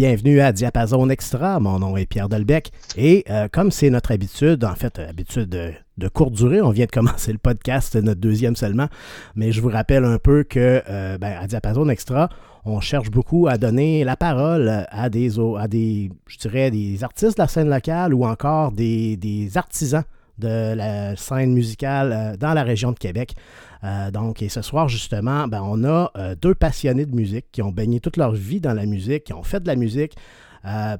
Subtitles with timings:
[0.00, 1.60] bienvenue à Diapason Extra.
[1.60, 6.08] Mon nom est Pierre Delbecq et euh, comme c'est notre habitude, en fait, habitude de,
[6.08, 8.86] courte durée, on vient de commencer le podcast, notre deuxième seulement,
[9.34, 12.30] mais je vous rappelle un peu que euh, ben, à Diapason Extra,
[12.64, 17.48] on cherche beaucoup à donner la parole à des, je dirais, des artistes de la
[17.48, 20.04] scène locale ou encore des, artisans
[20.38, 23.34] de la scène musicale euh, dans la région de Québec.
[23.82, 27.62] Euh, donc, et ce soir, justement, ben, on a euh, deux passionnés de musique qui
[27.62, 30.16] ont baigné toute leur vie dans la musique, qui ont fait de la musique,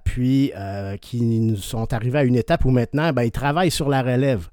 [0.04, 0.52] puis
[1.02, 4.48] qui sont arrivés à une étape où maintenant, ben, ils travaillent sur la relève.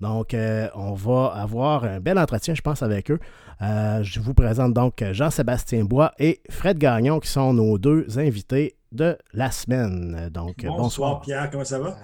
[0.00, 0.36] Donc,
[0.74, 3.18] on va avoir un bel entretien, je pense, avec eux.
[3.60, 9.18] je vous présente donc Jean-Sébastien Bois et Fred Gagnon, qui sont nos deux invités de
[9.32, 10.30] la semaine.
[10.32, 10.78] Donc, bonsoir.
[10.78, 11.96] bonsoir Pierre, comment ça va?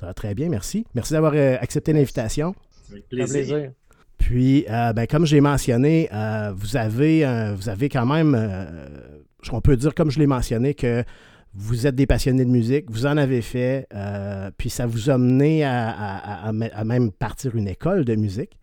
[0.00, 0.86] Ça va très bien, merci.
[0.94, 2.54] Merci d'avoir euh, accepté l'invitation.
[2.90, 3.72] Avec plaisir.
[4.20, 7.24] Puis, euh, ben, comme j'ai mentionné, euh, vous, avez,
[7.56, 8.38] vous avez quand même,
[9.50, 11.02] on peut dire, comme je l'ai mentionné, que
[11.54, 13.88] vous êtes des passionnés de musique, vous en avez fait,
[14.56, 16.52] puis ça vous a mené à,
[16.84, 18.58] même partir une école de musique.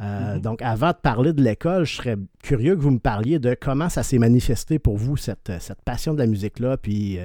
[0.00, 0.40] Mm-hmm.
[0.42, 3.88] Donc, avant de parler de l'école, je serais curieux que vous me parliez de comment
[3.88, 7.18] ça s'est manifesté pour vous, cette, cette passion de la musique-là, puis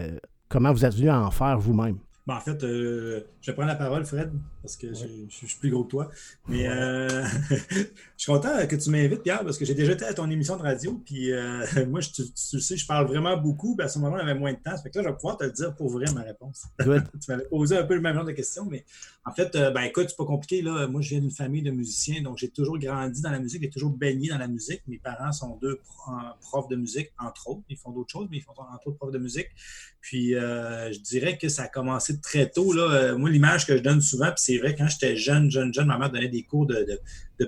[0.47, 1.97] comment vous êtes venu à en faire vous-même.
[2.25, 5.84] Ben, en fait, euh, je prends la parole, Fred, parce que je, suis plus gros
[5.84, 6.09] que toi.
[6.47, 7.85] Mais euh, je
[8.16, 10.62] suis content que tu m'invites, Pierre, parce que j'ai déjà été à ton émission de
[10.62, 11.01] radio.
[11.06, 12.22] Puis euh, moi, je, tu,
[12.53, 13.75] le sais, je parle vraiment beaucoup.
[13.79, 14.78] À ce moment-là, on avait moins de temps.
[14.78, 16.63] Ça fait que là, je vais pouvoir te le dire pour vrai ma réponse.
[16.79, 16.88] tu
[17.28, 18.85] m'avais posé un peu le même genre de questions, mais
[19.25, 20.61] en fait, ben écoute, c'est pas compliqué.
[20.61, 20.88] Là.
[20.88, 23.69] Moi, je viens d'une famille de musiciens, donc j'ai toujours grandi dans la musique, j'ai
[23.69, 24.81] toujours baigné dans la musique.
[24.88, 25.79] Mes parents sont deux
[26.41, 27.62] profs de musique, entre autres.
[27.69, 29.47] Ils font d'autres choses, mais ils font entre autres profs de musique.
[30.01, 32.73] Puis je dirais que ça a commencé très tôt.
[32.73, 33.16] Là.
[33.16, 35.97] Moi, l'image que je donne souvent, puis c'est vrai, quand j'étais jeune, jeune, jeune, ma
[35.97, 37.00] mère donnait des cours de,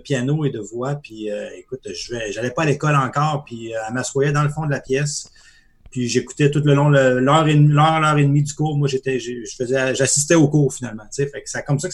[0.04, 3.80] piano et de voix, puis euh, écoute, je n'allais pas à l'école encore, puis euh,
[3.88, 5.32] elle m'assoyait dans le fond de la pièce,
[5.96, 9.56] puis j'écoutais tout le long, l'heure et, l'heure, et demie du cours, moi, j'étais, je
[9.58, 11.88] faisais, j'assistais au cours finalement, tu fait que c'est comme ça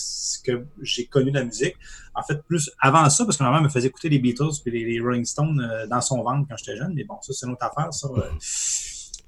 [0.43, 1.75] que, j'ai connu la musique.
[2.15, 4.71] En fait, plus avant ça, parce que ma mère me faisait écouter les Beatles puis
[4.71, 7.51] les, Rolling Stones euh, dans son ventre quand j'étais jeune, mais bon, ça, c'est une
[7.51, 8.07] autre affaire, ça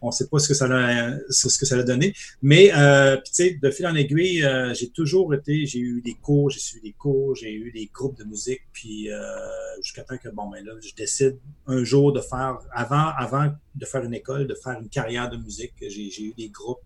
[0.03, 2.13] on ne sait pas ce que ça a, ce que ça a donné.
[2.41, 6.15] Mais euh, tu sais, de fil en aiguille, euh, j'ai toujours été, j'ai eu des
[6.15, 9.17] cours, j'ai suivi des cours, j'ai eu des groupes de musique, puis euh,
[9.81, 11.37] jusqu'à temps que bon ben là, je décide
[11.67, 15.37] un jour de faire, avant, avant de faire une école, de faire une carrière de
[15.37, 15.73] musique.
[15.79, 16.83] J'ai eu des groupes.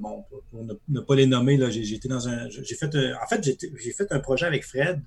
[0.00, 2.50] bon, pour ne, pas les nommer, là, j'ai été dans un.
[2.50, 5.00] J'ai fait en fait, j'ai fait un projet avec Fred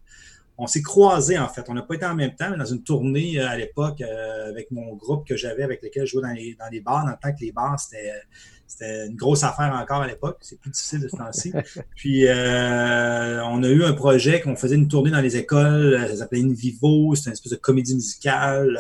[0.58, 1.66] on s'est croisés, en fait.
[1.70, 4.50] On n'a pas été en même temps, mais dans une tournée euh, à l'époque euh,
[4.50, 7.12] avec mon groupe que j'avais, avec lequel je jouais dans les, dans les bars, dans
[7.12, 8.14] le temps que les bars, c'était
[8.68, 10.38] c'était une grosse affaire encore à l'époque.
[10.42, 11.54] C'est plus difficile de ce temps-ci.
[11.96, 15.98] Puis, euh, on a eu un projet qu'on faisait une tournée dans les écoles.
[16.10, 17.16] Ça s'appelait Invivo.
[17.16, 18.80] C'était une espèce de comédie musicale.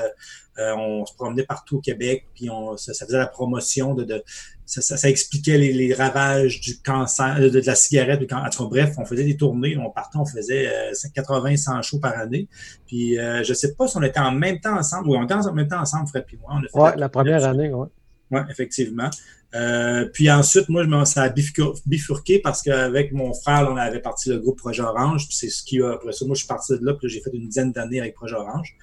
[0.57, 2.25] on se promenait partout au Québec.
[2.33, 4.23] Puis, on, ça, faisait la promotion de,
[4.65, 8.19] ça, expliquait les, ravages du cancer, de, la cigarette.
[8.19, 8.67] Du cancer.
[8.67, 10.71] bref, on faisait des tournées, on partait, on faisait
[11.13, 12.47] 80, 100 shows par année.
[12.87, 15.33] Puis euh, je sais pas si on était en même temps ensemble, ou on était
[15.35, 16.61] en même temps ensemble, Fred et moi.
[16.73, 17.87] Oui, la première année, oui.
[18.31, 19.09] Oui, effectivement.
[19.55, 24.29] Euh, puis ensuite, moi, je ça a bifurqué parce qu'avec mon frère, on avait parti
[24.29, 25.27] le groupe Projet Orange.
[25.27, 27.21] Puis c'est ce qui a, après ça, moi, je suis parti de là, puis j'ai
[27.21, 28.75] fait une dizaine d'années avec Projet Orange.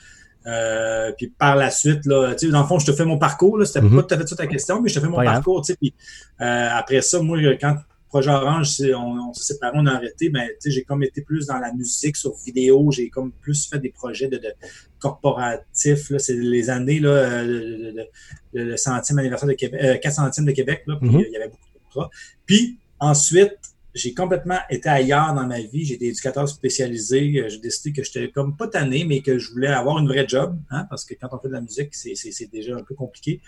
[0.47, 3.19] Euh, puis par la suite, là, tu sais, dans le fond, je te fais mon
[3.19, 3.59] parcours.
[3.59, 3.97] Là, c'était mm-hmm.
[3.97, 5.63] pas tout à fait ça ta question, mais je te fais mon parcours.
[5.63, 5.95] Tu sais, puis
[6.41, 7.77] euh, après ça, moi, quand
[8.13, 11.23] Projet Orange, on, on s'est séparés, on a arrêté, ben, tu sais, j'ai comme été
[11.23, 12.91] plus dans la musique sur vidéo.
[12.91, 14.53] J'ai comme plus fait des projets de, de
[14.99, 16.13] corporatifs.
[16.19, 18.05] C'est les années, là, le,
[18.53, 20.83] le, centième anniversaire de Québec, euh, 4 centièmes de Québec.
[20.87, 21.25] Là, puis mm-hmm.
[21.27, 22.11] il y avait beaucoup de contrats.
[22.45, 23.57] Puis ensuite,
[23.95, 25.87] j'ai complètement été ailleurs dans ma vie.
[25.87, 27.33] J'ai été éducateur spécialisé.
[27.39, 30.29] Euh, j'ai décidé que j'étais comme pas tanné, mais que je voulais avoir une vraie
[30.29, 33.41] job, hein, parce que quand on fait de la musique, c'est déjà un peu compliqué.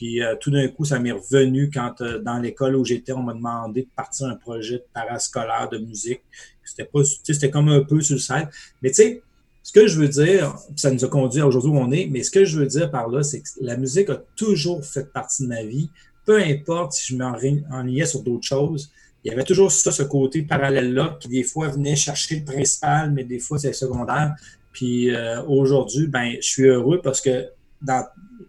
[0.00, 3.22] Puis euh, tout d'un coup, ça m'est revenu quand euh, dans l'école où j'étais, on
[3.22, 6.22] m'a demandé de partir un projet de parascolaire de musique.
[6.64, 8.48] C'était pas, c'était comme un peu sur le site.
[8.80, 9.22] Mais tu sais,
[9.62, 12.22] ce que je veux dire, ça nous a conduit à aujourd'hui où on est, mais
[12.22, 15.42] ce que je veux dire par là, c'est que la musique a toujours fait partie
[15.42, 15.90] de ma vie.
[16.24, 18.90] Peu importe si je m'enlignais sur d'autres choses,
[19.22, 23.12] il y avait toujours ça, ce côté parallèle-là, qui des fois venait chercher le principal,
[23.12, 24.34] mais des fois c'est secondaire.
[24.72, 27.50] Puis euh, aujourd'hui, ben, je suis heureux parce que
[27.82, 28.06] dans,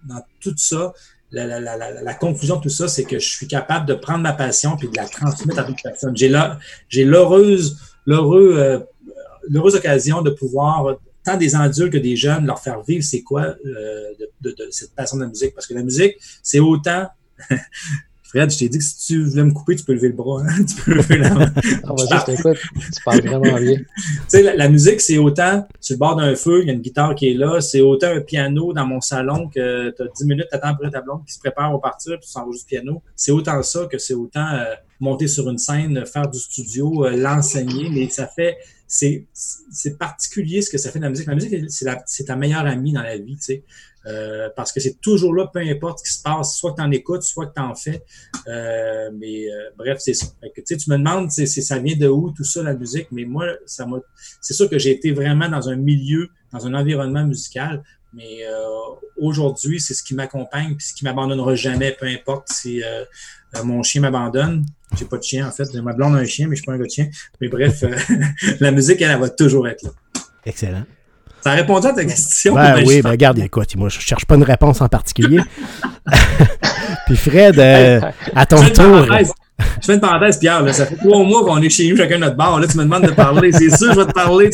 [0.08, 0.94] dans tout ça,
[1.32, 4.20] la, la, la, la, conclusion de tout ça, c'est que je suis capable de prendre
[4.20, 6.16] ma passion puis de la transmettre à d'autres personnes.
[6.16, 6.32] J'ai
[6.90, 8.80] j'ai l'heureuse, l'heureux, euh,
[9.48, 13.56] l'heureuse occasion de pouvoir, tant des adultes que des jeunes, leur faire vivre c'est quoi
[13.66, 15.54] euh, de, de, de, cette passion de la musique.
[15.56, 17.08] Parce que la musique, c'est autant
[18.32, 20.42] Fred, je t'ai dit que si tu voulais me couper, tu peux lever le bras.
[20.42, 20.64] Hein?
[20.68, 21.54] tu peux lever la main.
[21.84, 22.58] Ah, vas-y, je t'écoute.
[22.76, 23.76] Tu parles vraiment bien.
[23.78, 23.86] tu
[24.30, 26.80] sais, la, la, musique, c'est autant sur le bord d'un feu, il y a une
[26.80, 30.26] guitare qui est là, c'est autant un piano dans mon salon que tu as 10
[30.28, 33.04] minutes, t'attends après ta blonde qui se prépare au partir, puis tu s'enregistres du piano.
[33.18, 37.18] C'est autant ça que c'est autant euh, monter sur une scène, faire du studio, euh,
[37.18, 38.58] l'enseigner, mais ça fait,
[38.88, 41.28] c'est, c'est particulier ce que ça fait de la musique.
[41.28, 43.64] La musique, c'est, la, c'est ta meilleure amie dans la vie, tu sais.
[44.08, 46.82] Euh, parce que c'est toujours là, peu importe ce qui se passe, soit que tu
[46.82, 48.04] en écoutes, soit que tu en fais.
[48.48, 50.28] Euh, mais euh, bref, c'est ça.
[50.56, 53.46] Que, tu me demandes, c'est, ça vient de où tout ça, la musique, mais moi,
[53.66, 53.98] ça m'a.
[54.42, 57.84] C'est sûr que j'ai été vraiment dans un milieu, dans un environnement musical.
[58.14, 58.40] Mais
[59.18, 62.82] aujourd'hui, c'est ce qui m'accompagne, puis ce qui m'abandonnera jamais, peu importe si
[63.64, 64.66] mon chien m'abandonne.
[65.00, 65.74] J'ai pas de chien, en fait.
[65.76, 67.10] Ma blonde a un chien, mais je suis pas un gars de chien.
[67.40, 67.86] Mais bref,
[68.60, 69.92] la musique, elle, elle va toujours être là.
[70.46, 70.84] Excellent.
[71.42, 72.54] Ça a répondu à ta question.
[72.56, 75.42] Ben, oui, ben regarde, écoute, moi, je cherche pas une réponse en particulier.
[77.08, 78.00] Puis Fred, euh,
[78.36, 79.08] à ton tour.
[79.80, 80.64] Je fais une parenthèse, Pierre.
[80.64, 82.60] Là, ça fait trois mois qu'on est chez nous, chacun notre bar.
[82.60, 83.52] Là, tu me demandes de parler.
[83.52, 84.50] C'est sûr, je vais te parler.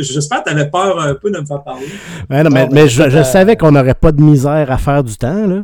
[0.00, 1.86] J'espère que tu avais peur un peu de me faire parler.
[2.30, 5.16] Ouais, non, mais, mais je, je savais qu'on n'aurait pas de misère à faire du
[5.16, 5.46] temps.
[5.46, 5.62] Là.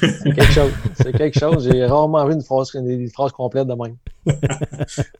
[0.00, 0.72] C'est quelque chose.
[0.94, 1.68] C'est quelque chose.
[1.70, 3.96] J'ai rarement vu une phrase, une phrase complète de même.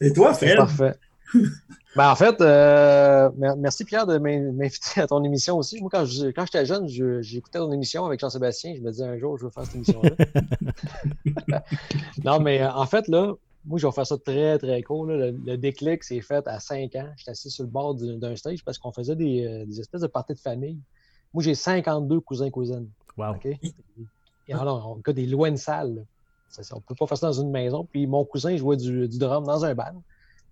[0.01, 0.57] Et toi, Fred?
[0.57, 0.95] Parfait.
[1.97, 5.81] Ben, en fait, euh, merci Pierre de m'inviter à ton émission aussi.
[5.81, 6.89] Moi, quand j'étais quand jeune,
[7.23, 8.75] j'écoutais ton émission avec Jean-Sébastien.
[8.75, 10.11] Je me disais un jour, je veux faire cette émission-là.
[12.25, 15.07] non, mais euh, en fait, là, moi, je vais faire ça très, très court.
[15.07, 17.09] Le, déclic s'est fait à 5 ans.
[17.17, 20.09] J'étais assis sur le bord d'un stage parce qu'on faisait des, euh, des, espèces de
[20.09, 20.79] parties de famille.
[21.33, 22.89] Moi, j'ai 52 cousins-cousines.
[23.17, 23.37] Wow.
[24.49, 26.05] Et alors, on a des lois de salle.
[26.73, 27.87] on ne peut pas faire ça dans une maison.
[27.89, 30.03] Puis mon cousin jouait du, du drum dans un band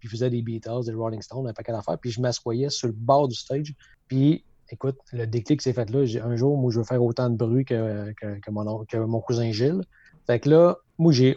[0.02, 2.92] puis faisait des Beatles, des Rolling Stones, un paquet d'affaires, puis je m'assoyais sur le
[2.92, 3.72] bord du stage.
[4.08, 6.00] Puis, écoute, le déclic s'est fait là.
[6.24, 9.52] Un jour, moi, je veux faire autant de bruit que, que, mon, que mon, cousin
[9.52, 9.82] Gilles.
[10.26, 11.36] Fait que là, moi, j'ai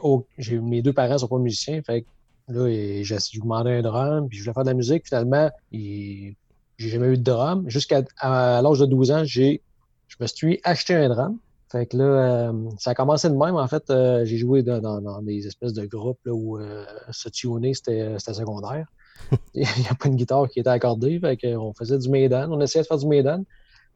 [0.59, 1.79] mes deux parents sont pas musiciens.
[1.83, 2.07] Fait que
[2.47, 2.67] là,
[3.03, 5.06] j'ai demandé un drum, puis je voulais faire de la musique.
[5.06, 6.35] Finalement, j'ai
[6.79, 7.69] jamais eu de drum.
[7.69, 9.62] Jusqu'à l'âge de 12 ans, j'ai
[10.07, 11.38] je me suis acheté un drum.
[11.75, 13.57] Fait que là, euh, ça a commencé de même.
[13.57, 17.27] En fait, euh, j'ai joué dans, dans, des espèces de groupes là, où euh, se
[17.27, 18.88] tuner, c'était secondaire.
[19.54, 21.19] Il n'y a pas une guitare qui était accordée.
[21.19, 22.50] Fait qu'on faisait du Maiden.
[22.54, 23.44] On essayait de faire du Maiden.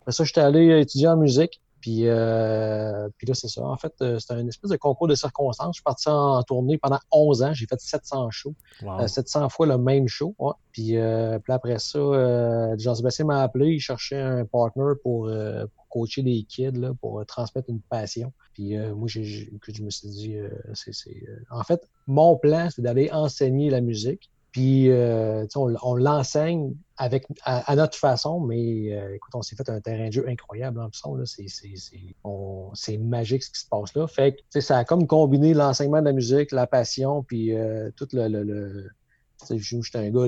[0.01, 1.61] Après ça, j'étais allé étudier en musique.
[1.81, 3.63] Puis, euh, puis là, c'est ça.
[3.63, 5.75] En fait, euh, c'était un espèce de concours de circonstances.
[5.75, 7.53] Je suis parti en, tournée pendant 11 ans.
[7.53, 8.55] J'ai fait 700 shows.
[9.07, 10.35] 700 euh, fois le même show.
[10.71, 10.97] Puis,
[11.43, 13.73] puis, après ça, Jean-Sébastien m'a appelé.
[13.73, 18.33] Il cherchait un partner pour, pour coacher des kids, là, pour transmettre une passion.
[18.53, 20.35] Puis moi, je me suis dit,
[20.73, 20.93] c'est,
[21.49, 24.29] en fait, mon plan, c'est d'aller enseigner la musique.
[24.51, 30.07] Puis, on, on l'enseigne à, notre façon, mais euh, écoute, on s'est fait un terrain
[30.07, 31.39] de jeu incroyable en plus.
[32.73, 34.07] C'est magique ce qui se passe là.
[34.59, 38.27] Ça a comme combiné l'enseignement de la musique, la passion, puis euh, tout le.
[38.27, 38.89] le, le
[39.49, 40.27] J'étais un gars,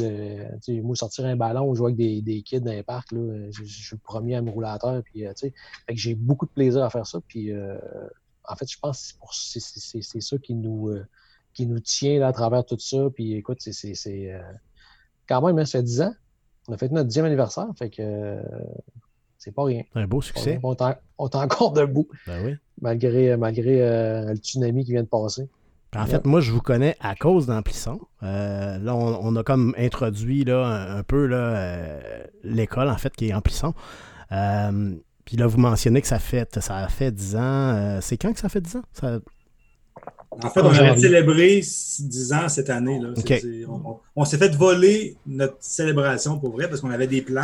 [0.62, 3.98] sais moi, sortir un ballon, jouer avec des, des kids dans les parcs, je, suis
[3.98, 5.02] le premier à me rouler à terre.
[5.04, 7.20] Que j'ai beaucoup de plaisir à faire ça.
[7.28, 10.94] Puis, en fait, je pense que c'est ça qui nous
[11.54, 13.10] qui nous tient là, à travers tout ça.
[13.14, 14.42] Puis écoute, c'est euh,
[15.28, 16.14] quand même, hein, ça fait 10 ans.
[16.68, 18.42] On a fait notre dixième anniversaire, fait que euh,
[19.38, 19.84] c'est pas rien.
[19.96, 20.60] Un beau succès.
[20.64, 22.08] On, est encore debout.
[22.28, 22.56] Ben oui.
[22.82, 25.50] Malgré, malgré euh, le tsunami qui vient de passer.
[25.96, 28.00] En fait, moi, je vous connais à cause d'Amplisson.
[28.22, 31.26] là, on, a comme introduit là, un, peu
[32.44, 33.74] l'école, en fait, qui est Amplisson.
[34.30, 38.00] puis là, vous mentionnez que ça fait, ça a fait 10 ans.
[38.00, 38.84] c'est quand que ça fait 10 ans?
[38.94, 39.20] Ça...
[40.32, 43.00] En fait, on avait célébré 10 ans cette année.
[43.00, 43.10] Là.
[44.16, 47.42] On, s'est fait voler notre célébration pour vrai parce qu'on avait des plans.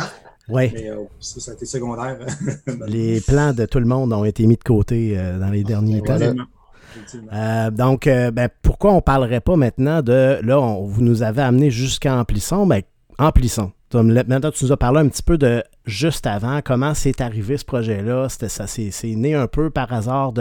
[0.48, 0.70] Oui.
[0.72, 2.18] Mais euh, ça, a été secondaire.
[2.86, 6.00] les plans de tout le monde ont été mis de côté euh, dans les derniers
[6.00, 6.16] temps.
[7.32, 10.38] Euh, donc, ben, pourquoi on ne parlerait pas maintenant de.
[10.42, 12.66] Là, vous nous avez amené jusqu'à Amplisson.
[12.66, 12.80] Ben,
[13.18, 13.72] Amplisson.
[13.94, 17.64] Maintenant, tu nous as parlé un petit peu de juste avant, comment c'est arrivé ce
[17.64, 18.28] projet-là?
[18.28, 20.34] ça, c'est, né un peu par hasard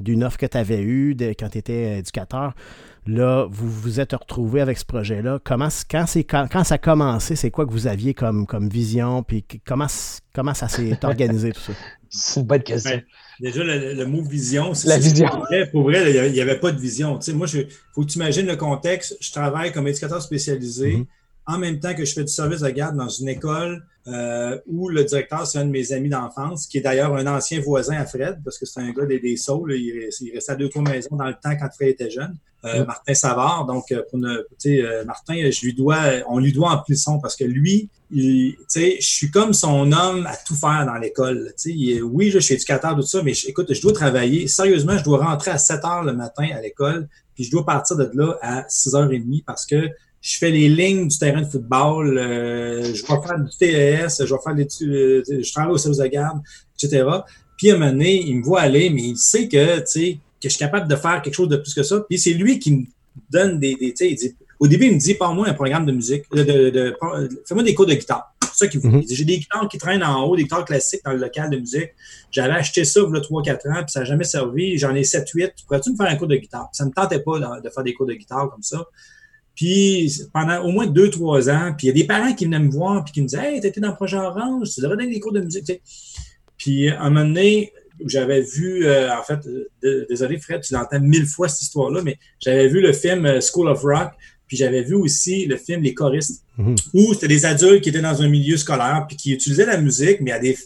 [0.00, 2.54] d'une offre que tu avais eue quand tu étais éducateur.
[3.06, 5.38] Là, vous vous êtes retrouvé avec ce projet-là.
[5.44, 9.22] Comment, quand, quand, quand, ça a commencé, c'est quoi que vous aviez comme, comme vision?
[9.22, 9.86] Puis comment,
[10.34, 11.72] comment ça s'est organisé tout ça?
[12.08, 13.02] C'est une bonne question.
[13.40, 15.28] déjà, le, mot vision, c'est la vision.
[15.72, 17.18] Pour vrai, il n'y avait pas de vision.
[17.18, 19.18] Tu sais, moi, il faut que tu imagines le contexte.
[19.20, 20.98] Je travaille comme éducateur spécialisé.
[20.98, 21.06] Mm-hmm.
[21.46, 24.88] En même temps que je fais du service de garde dans une école euh, où
[24.88, 28.06] le directeur, c'est un de mes amis d'enfance, qui est d'ailleurs un ancien voisin à
[28.06, 29.72] Fred, parce que c'est un gars des, des Saules.
[29.72, 32.36] Il, il, restait à deux, trois maisons dans le temps quand Fred était jeune.
[32.64, 33.66] Euh, Martin Savard.
[33.66, 37.36] Donc, euh, pour ne, euh, Martin, je lui dois, on lui doit en son parce
[37.36, 41.52] que lui, il, je suis comme son homme à tout faire dans l'école.
[42.04, 44.48] Oui, je suis éducateur, tout ça, mais écoute, je dois travailler.
[44.48, 47.96] Sérieusement, je dois rentrer à 7 heures le matin à l'école, puis je dois partir
[47.96, 49.90] de là à 6h30 parce que
[50.24, 54.40] je fais les lignes du terrain de football, je vais faire du TES, je vais
[54.42, 54.66] faire des,
[55.42, 56.40] je travaille au service de garde,
[56.82, 57.04] etc.
[57.58, 60.18] Puis à un moment donné, il me voit aller, mais il sait que, tu sais,
[60.40, 62.00] que je suis capable de faire quelque chose de plus que ça.
[62.08, 62.84] Puis c'est lui qui me
[63.30, 63.74] donne des.
[63.74, 66.96] des il dit, au début, il me dit, parle-moi un programme de musique, de,
[67.46, 68.34] fais-moi des cours de guitare.
[68.52, 71.12] C'est ça qu'il mm J'ai des guitares qui traînent en haut, des guitares classiques dans
[71.12, 71.90] le local de musique.
[72.30, 74.78] J'avais acheté ça il y a 3-4 ans, puis ça n'a jamais servi.
[74.78, 75.50] J'en ai 7-8.
[75.66, 76.68] Pourrais-tu me faire un cours de guitare?
[76.72, 78.84] Ça ne me tentait pas de, faire des cours de guitare comme ça.
[79.54, 82.70] Puis pendant au moins 2-3 ans, puis il y a des parents qui venaient me
[82.70, 85.20] voir puis qui me disaient Hey, t'étais dans le projet Orange, tu devrais donner des
[85.20, 85.70] cours de musique.
[86.56, 87.72] Puis à un moment donné,
[88.04, 89.38] j'avais vu, euh, en fait,
[90.08, 93.68] désolé Fred, tu l'entends mille fois cette histoire-là, mais j'avais vu le film euh, School
[93.68, 94.10] of Rock,
[94.46, 96.74] puis j'avais vu aussi le film Les choristes, mhm.
[96.92, 100.20] où c'était des adultes qui étaient dans un milieu scolaire, puis qui utilisaient la musique,
[100.20, 100.56] mais à des,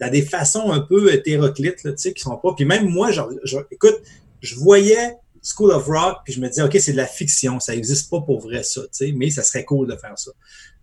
[0.00, 2.54] à des façons un peu hétéroclites, tu sais, qui sont pas.
[2.54, 3.30] Puis même moi, genre,
[3.70, 3.96] écoute,
[4.40, 7.74] je voyais School of Rock, puis je me disais, OK, c'est de la fiction, ça
[7.74, 10.32] n'existe pas pour vrai, ça, tu sais, mais ça serait cool de faire ça.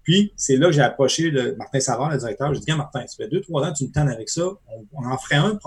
[0.03, 2.53] Puis, c'est là que j'ai approché Martin Savard, le directeur.
[2.53, 4.43] J'ai dit, Martin, ça fait deux, trois ans que tu me tannes avec ça.
[4.91, 5.57] On, en ferait un,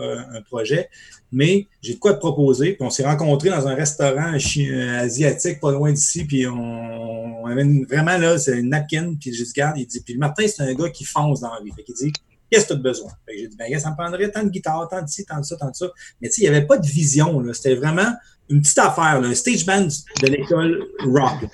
[0.00, 0.90] euh, un projet,
[1.30, 2.72] mais j'ai de quoi te proposer.
[2.72, 6.24] Puis, on s'est rencontrés dans un restaurant euh, asiatique pas loin d'ici.
[6.24, 9.14] Puis, on, avait vraiment là, c'est une napkin.
[9.14, 11.60] Puis, j'ai dit, regarde, il dit, puis Martin, c'est un gars qui fonce dans la
[11.60, 11.70] vie.
[11.70, 12.12] Fait qu'il dit,
[12.50, 13.12] qu'est-ce que tu as besoin?
[13.28, 15.56] j'ai dit, ben, ça me prendrait tant de guitare, tant de ci, tant de ça,
[15.56, 15.86] tant de ça.
[16.20, 17.44] Mais tu sais, il n'y avait pas de vision.
[17.52, 18.12] C'était vraiment
[18.50, 19.88] une petite affaire, là, un stage band
[20.22, 21.48] de l'école rock.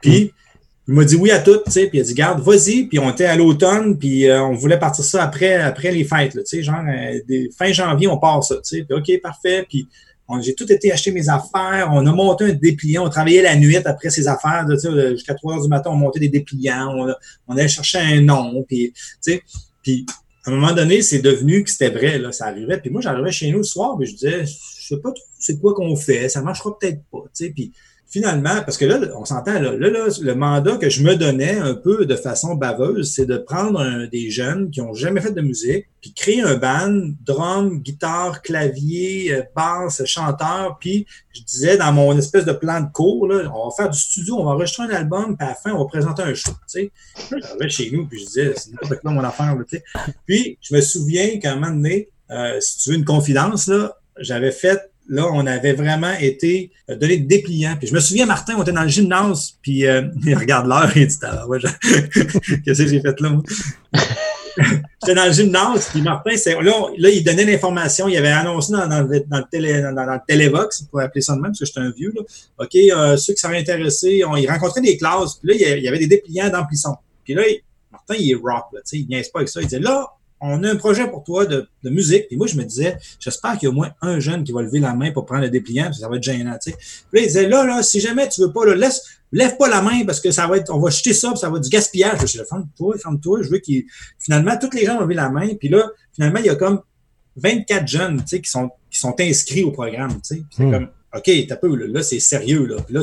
[0.00, 0.32] Puis,
[0.88, 2.98] il m'a dit oui à tout, tu sais, puis il a dit garde, vas-y, puis
[2.98, 6.40] on était à l'automne, puis euh, on voulait partir ça après, après les fêtes, tu
[6.44, 9.88] sais, genre euh, fin janvier, on part ça, tu sais, puis ok, parfait, puis
[10.42, 13.76] j'ai tout été acheter mes affaires, on a monté un dépliant, on travaillait la nuit
[13.76, 17.12] après ces affaires, tu sais, jusqu'à 3 heures du matin, on montait des dépliants, on,
[17.48, 19.42] on allait chercher un nom, puis tu sais,
[19.82, 20.06] puis
[20.44, 23.32] à un moment donné, c'est devenu que c'était vrai, là, ça arrivait, puis moi j'arrivais
[23.32, 26.28] chez nous le soir, mais je disais, je sais pas trop c'est quoi qu'on fait,
[26.28, 27.72] ça marchera peut-être pas, tu sais, puis
[28.08, 31.74] finalement, parce que là, on s'entend, là, là, le mandat que je me donnais un
[31.74, 35.86] peu de façon baveuse, c'est de prendre des jeunes qui ont jamais fait de musique,
[36.00, 42.16] puis créer un band, drum, guitare, clavier, euh, basse, chanteur, puis je disais dans mon
[42.16, 44.90] espèce de plan de cours, là, on va faire du studio, on va enregistrer un
[44.90, 47.68] album, puis à la fin, on va présenter un show, tu sais.
[47.68, 49.84] Chez nous, puis je disais, c'est n'importe quoi mon affaire, tu sais.
[50.26, 53.96] Puis, je me souviens qu'à un moment donné, euh, si tu veux une confidence, là,
[54.18, 57.76] j'avais fait là, on avait vraiment été euh, donné des dépliants.
[57.78, 60.90] Puis je me souviens, Martin, on était dans le gymnase, puis euh, il regarde l'heure
[60.96, 61.58] il dit ah, ouais,
[62.64, 63.40] Qu'est-ce que j'ai fait là?
[64.58, 66.30] J'étais dans le gymnase, puis Martin,
[66.62, 68.08] là, là, il donnait l'information.
[68.08, 71.34] Il avait annoncé dans, dans, le, dans, le télé, dans, le Télévox, pour appeler ça
[71.34, 72.10] de même, parce que j'étais un vieux.
[72.16, 72.22] Là.
[72.60, 74.48] OK, euh, ceux qui seraient intéressés, on, il
[74.82, 76.96] des classes, puis là, il y avait des dépliants d'amplissons.
[77.22, 77.42] Puis là,
[77.92, 79.60] Martin, il est rock, là, il niaise pas avec ça.
[79.60, 80.06] Il disait, là,
[80.40, 82.26] on a un projet pour toi de, musique.
[82.30, 84.62] Et moi, je me disais, j'espère qu'il y a au moins un jeune qui va
[84.62, 86.56] lever la main pour prendre le dépliant, parce que ça va être gênant.
[86.62, 86.76] Tu sais.
[86.76, 89.02] Puis là, il disait, là, là, si jamais tu veux pas, là, laisse,
[89.32, 91.48] lève pas la main parce que ça va être, on va jeter ça, puis ça
[91.48, 92.20] va être du gaspillage.
[92.20, 93.42] Je dis, ferme-toi, ferme-toi.
[93.42, 93.84] Je veux qu'il,
[94.18, 95.54] finalement, tous les gens vont lever la main.
[95.54, 96.80] Puis là, finalement, il y a comme
[97.36, 100.18] 24 jeunes, tu sais, qui sont, qui sont inscrits au programme.
[100.22, 100.70] C'est hmm.
[100.70, 102.66] comme, OK, t'as peu, là, là c'est sérieux.
[102.66, 103.00] Là, là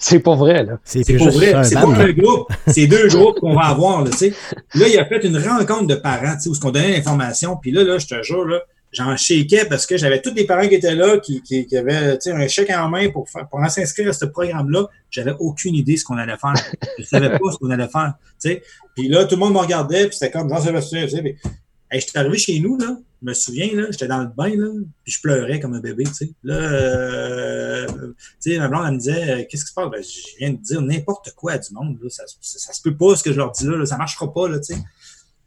[0.00, 0.64] c'est pas vrai.
[0.64, 0.78] Là.
[0.84, 1.64] C'est pas vrai.
[1.64, 2.48] C'est pas un groupe.
[2.68, 4.04] C'est deux groupes qu'on va avoir.
[4.04, 4.32] Là, sais.
[4.74, 7.56] là, il a fait une rencontre de parents où on donnait l'information.
[7.60, 8.60] Puis là, là, je te jure, là,
[8.92, 12.18] j'en shakeais parce que j'avais tous les parents qui étaient là, qui, qui, qui avaient
[12.26, 14.86] un chèque en main pour, faire, pour s'inscrire à ce programme-là.
[15.10, 16.54] J'avais aucune idée de ce qu'on allait faire.
[16.98, 18.14] Je savais pas ce qu'on allait faire.
[18.38, 18.62] sais.
[18.94, 21.06] Puis là, tout le monde me regardait, puis c'était comme Jean-Sébastien.
[21.90, 24.68] Hey, je suis arrivé chez nous, là, je me souviens, j'étais dans le bain, là,
[25.02, 26.30] puis je pleurais comme un bébé, tu sais.
[26.42, 27.86] Là, euh,
[28.42, 29.90] tu sais, ma blonde, elle me disait, euh, qu'est-ce qui se passe?
[29.90, 31.98] Ben, je viens de dire n'importe quoi à du monde.
[32.10, 34.48] Ça, ça, se peut pas, ce que je leur dis là, là ça marchera pas,
[34.48, 34.80] là, tu sais.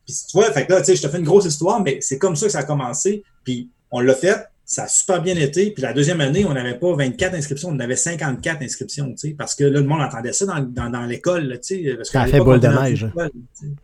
[0.07, 2.17] Tu vois, fait que là, tu sais, je te fais une grosse histoire, mais c'est
[2.17, 5.71] comme ça que ça a commencé, puis on l'a fait, ça a super bien été.
[5.71, 9.35] Puis la deuxième année, on n'avait pas 24 inscriptions, on avait 54 inscriptions, tu sais,
[9.35, 11.97] parce que là, le monde entendait ça dans, dans, dans l'école, tu sais.
[12.03, 13.07] Ça a fait boule de neige.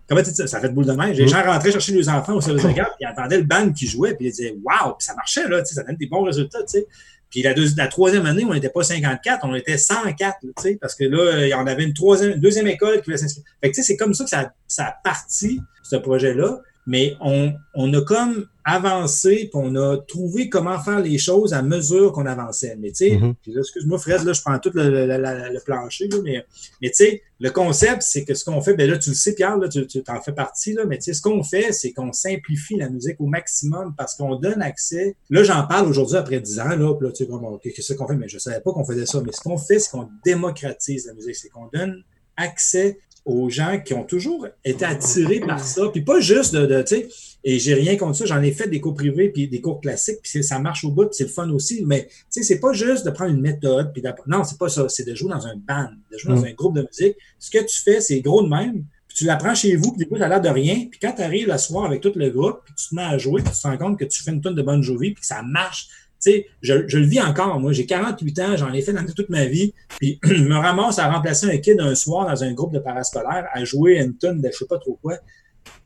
[0.10, 0.46] Comment tu dis ça?
[0.46, 1.18] Ça a fait boule de neige?
[1.18, 1.30] Les mm.
[1.30, 3.88] gens rentraient chercher les enfants au service de garde, puis ils entendaient le band qui
[3.88, 4.96] jouait, puis ils disaient Waouh!
[4.98, 6.88] Puis ça marchait, là, tu sais, ça donnait des bons résultats, tu sais.
[7.30, 10.96] Puis la, la, troisième année, on n'était pas 54, on était 104, tu sais, parce
[10.96, 13.46] que là, il y en avait une troisième, une deuxième école qui voulait s'inscrire.
[13.62, 16.60] Fait que, tu sais, c'est comme ça que ça, ça a parti, ce projet-là.
[16.86, 21.62] Mais on, on a comme avancé, puis on a trouvé comment faire les choses à
[21.62, 22.78] mesure qu'on avançait.
[22.80, 23.34] Mais tu sais, Mhm.
[23.48, 26.46] là, excuse-moi Fred, là, je prends tout le, le- le- le plancher, là, mais,
[26.82, 29.34] mais tu sais, le concept, c'est que ce qu'on fait, ben là, tu le sais,
[29.36, 31.92] Pierre, là, tu, tu en fais partie, là, mais tu sais, ce qu'on fait, c'est
[31.92, 35.16] qu'on simplifie la musique au maximum parce qu'on donne accès.
[35.30, 37.94] Là, j'en parle aujourd'hui après 10 ans, là, puis là, tu sais, comme, OK, qu'est-ce
[37.94, 38.16] qu'on fait?
[38.16, 39.22] Mais je savais pas qu'on faisait ça.
[39.26, 42.02] Mais ce qu'on fait, c'est qu'on démocratise la musique, c'est qu'on donne
[42.38, 45.84] accès aux gens qui ont toujours été attirés par ça.
[45.92, 47.08] Puis pas juste de, de tu sais,
[47.46, 50.20] et j'ai rien contre ça, j'en ai fait des cours privés puis des cours classiques,
[50.24, 51.84] puis ça marche au bout, puis c'est le fun aussi.
[51.86, 54.70] Mais tu sais, c'est pas juste de prendre une méthode, puis d'app- non, c'est pas
[54.70, 56.46] ça, c'est de jouer dans un band, de jouer dans Mm.
[56.46, 57.18] un groupe de musique.
[57.40, 60.08] Ce que tu fais, c'est gros de même, puis tu l'apprends chez vous, puis du
[60.10, 60.88] coup, ça a l'air de rien.
[60.90, 63.18] Puis quand tu arrives le soir avec tout le groupe, puis tu te mets à
[63.18, 65.22] jouer, puis tu te rends compte que tu fais une tonne de bonne Jovi, puis
[65.22, 65.88] que ça marche.
[66.24, 67.74] Sais, je, je le vis encore, moi.
[67.74, 69.74] J'ai 48 ans, j'en ai fait dans toute ma vie.
[70.00, 73.50] Puis je me ramasse à remplacer un kid un soir dans un groupe de parascolaire
[73.52, 75.18] à jouer une tonne de je sais pas trop quoi.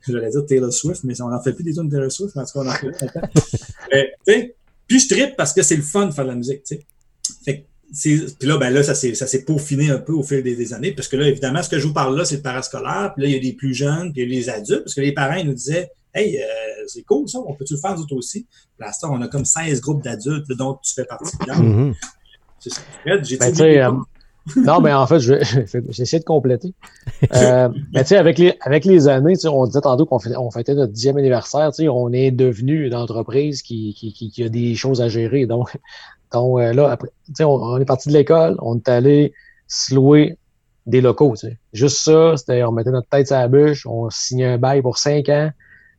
[0.06, 2.44] J'allais dire Taylor Swift, mais on n'en fait plus des tonnes de Taylor Swift, en
[2.44, 2.86] tout cas, on en fait
[3.92, 4.54] tu sais,
[4.86, 6.86] Puis je trippe parce que c'est le fun de faire de la musique, tu sais.
[7.44, 10.44] Fait que Puis là, ben là, ça s'est ça s'est peaufiné un peu au fil
[10.44, 12.42] des, des années, parce que là, évidemment, ce que je vous parle là, c'est le
[12.42, 14.84] parascolaire, puis là, il y a des plus jeunes, puis il y a les adultes,
[14.84, 16.44] parce que les parents ils nous disaient Hey, euh,
[16.86, 18.44] c'est cool ça, on peut-tu le faire nous autres aussi?
[18.44, 21.36] Puis là, temps, on a comme 16 groupes d'adultes dont tu fais partie.
[21.38, 21.60] Pierre.
[21.60, 21.94] Mhm.
[22.58, 22.80] C'est ça.
[23.02, 23.92] Fred, j'ai Ben, euh,
[24.56, 25.44] non, mais en fait, je vais-
[25.90, 26.74] j'ai essayé de compléter.
[27.34, 30.18] Euh, mais tu sais, avec les, avec les années, tu sais, on disait tantôt qu'on
[30.18, 34.12] fait- on fêtait notre dixième anniversaire, tu sais, on est devenu une entreprise qui, qui,
[34.12, 35.46] qui, qui a des choses à gérer.
[35.46, 35.76] Donc,
[36.32, 39.32] donc là, après, tu sais, on, on est parti de l'école, on est allé
[39.66, 40.38] se louer
[40.86, 41.34] des locaux.
[41.72, 44.96] Juste ça, c'était on mettait notre tête sur la bûche, on signait un bail pour
[44.96, 45.50] cinq ans,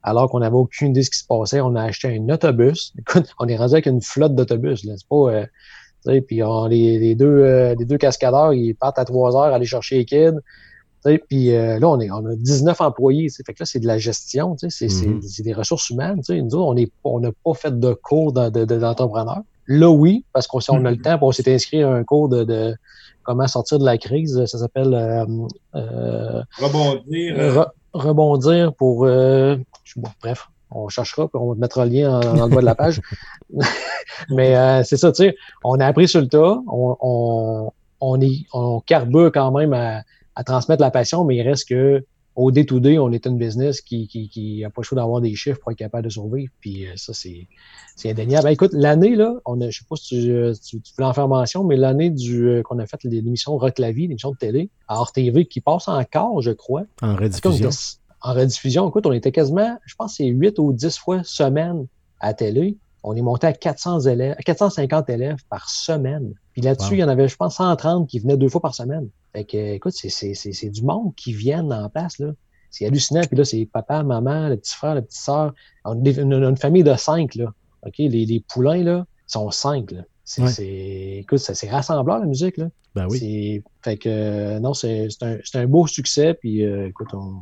[0.04, 1.62] alors qu'on n'avait aucune idée de ce qui se passait.
[1.62, 2.94] On a acheté un autobus.
[3.00, 4.82] Écoute, on est rendu avec une flotte d'autobus.
[4.84, 5.16] C'est pas.
[5.16, 5.46] euh,
[6.06, 9.36] tu sais, puis on- les, les deux, euh, les deux cascadeurs, ils partent à 3
[9.36, 10.38] heures aller chercher les kids.
[11.06, 13.24] Tu sais, Puis euh, là, on, est, on a 19 employés.
[13.28, 13.44] tu sais.
[13.46, 14.56] Fait que là, c'est de la gestion.
[14.56, 14.90] tu sais, C'est
[15.22, 16.18] c'est- c'est des ressources humaines.
[16.18, 16.42] tu sais.
[16.42, 19.42] Nous autres, on est- on n'a pas fait de cours de- de- de- d'entrepreneur.
[19.68, 21.18] Là, oui, parce qu'on on a le temps.
[21.18, 22.76] puis on s'est inscrit à un cours de, de
[23.24, 24.44] comment sortir de la crise.
[24.46, 25.26] Ça s'appelle euh,
[25.76, 27.36] euh, rebondir.
[27.38, 29.06] re- rebondir pour...
[29.06, 29.56] euh,
[29.96, 32.76] bon, bref, on cherchera, puis on mettra le lien en- dans le bas de la
[32.76, 33.02] page.
[34.30, 37.72] Mais euh, c'est ça, tu sais, on a appris sur le tas, on, on,
[38.02, 40.02] on, est, on carbure quand même à,
[40.36, 42.04] à transmettre la passion, mais il reste que
[42.40, 45.20] au day-to-day, on est une business qui n'a qui, qui a pas le choix d'avoir
[45.20, 46.50] des chiffres pour être capable de survivre.
[46.62, 47.48] Puis euh, ça, c'est
[48.06, 48.46] indéniable.
[48.46, 51.08] Ben, écoute, l'année, là, on a, je sais pas si tu, euh, tu, tu voulais
[51.08, 54.32] en faire mention, mais l'année du euh, qu'on a fait l'émission Rock la vie, l'émission
[54.32, 56.84] de télé, à RTV, qui passe encore, je crois.
[57.02, 57.72] En rediffusion.
[58.22, 61.88] en rediffusion, écoute, on était quasiment, je pense, c'est 8 ou 10 fois semaine
[62.22, 62.78] à télé.
[63.04, 66.34] On est monté à 400 élèves, 450 élèves par semaine.
[66.54, 66.96] Puis là-dessus, Wow.
[66.96, 69.08] il y en avait, je pense, 130 qui venaient deux fois par semaine.
[69.34, 72.32] Fait que, écoute, c'est, c'est, c'est, c'est du monde qui viennent en place, là.
[72.72, 73.22] C'est hallucinant.
[73.28, 75.54] Puis là, c'est papa, maman, le petit frère, la petite sœur.
[75.86, 77.52] On a des- une, une famille de cinq, là.
[77.86, 77.96] OK?
[77.98, 80.02] Les, les poulains, là, sont cinq, là.
[80.26, 80.50] C'est, Ouais.
[80.50, 82.68] c'est- écoute, c'est, c'est rassembleur, la musique, là.
[82.96, 83.18] Ben oui.
[83.20, 86.34] C'est, fait que, euh, non, c'est, c'est, un, c'est un beau succès.
[86.34, 87.36] Puis, euh, écoute, on,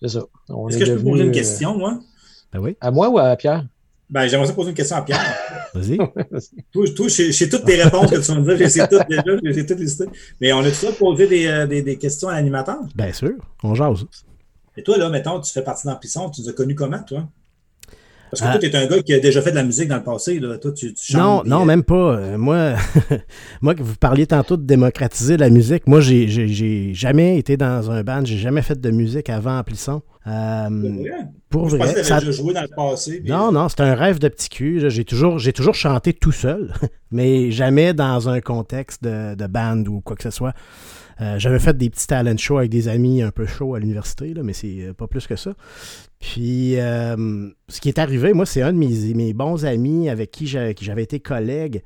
[0.00, 0.22] c'est ça.
[0.48, 1.98] On Est-ce est que je peux poser une question, moi?
[2.52, 2.76] Ben oui.
[2.80, 3.66] à moi ou à Pierre?
[4.10, 5.20] Ben, j'aimerais ça poser une question à Pierre.
[5.74, 5.98] Vas-y.
[6.72, 9.22] Toi, toi j'ai toutes tes réponses que tu vas me dire, j'ai sais toutes déjà,
[9.42, 10.06] j'ai toutes listées.
[10.40, 12.78] Mais on a tout posé des, euh, des, des questions à l'animateur?
[12.94, 13.34] Bien sûr.
[13.62, 14.06] On jase.
[14.76, 17.28] Et toi, là, mettons, tu fais partie d'Ampisson, tu nous as connus comment, toi?
[18.30, 18.50] Parce que Ah.
[18.52, 20.38] toi, tu es un gars qui a déjà fait de la musique dans le passé,
[20.38, 20.58] là.
[20.58, 22.16] Toi, tu, tu Non, non, puis, même pas.
[22.16, 22.74] Euh, moi,
[23.62, 28.02] moi, que vous parliez tantôt de démocratiser la musique, moi, j'ai- jamais été dans un
[28.02, 30.02] band, j'ai jamais fait de musique avant Applisson.
[30.26, 31.10] Euh, euh, pour vrai?
[31.48, 31.94] pour Je vrai.
[31.94, 33.20] que ça- déjà joué dans le passé.
[33.20, 34.82] puis, Non, euh, non, c'est un rêve de petit cul.
[34.90, 36.72] J'ai toujours, j'ai toujours chanté tout seul,
[37.10, 40.52] mais jamais dans un contexte de, de band ou quoi que ce soit.
[41.20, 44.34] Euh, J'avais fait des petits talent shows avec des amis un peu chauds à l'université,
[44.34, 45.54] là, mais c'est pas plus que ça.
[46.20, 50.30] Puis, euh, ce qui est arrivé, moi, c'est un de mes, mes bons amis avec
[50.30, 51.82] qui j'a- qui j'avais été collègue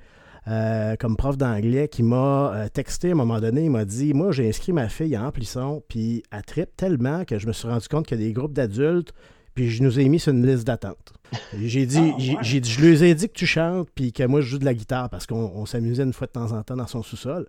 [0.48, 3.64] euh, comme prof d'anglais qui m'a texté à un moment donné.
[3.64, 7.38] Il m'a dit Moi, j'ai inscrit ma fille à Amplisson, puis elle trippe tellement que
[7.38, 9.12] je me suis rendu compte qu'il y a des groupes d'adultes,
[9.54, 11.12] puis je nous ai mis sur une liste d'attente.
[11.62, 12.36] J'ai dit, ouais.
[12.42, 14.64] j'ai dit, je lui ai dit que tu chantes, puis que moi, je joue de
[14.66, 17.46] la guitare, parce qu'on on s'amusait une fois de temps en temps dans son sous-sol.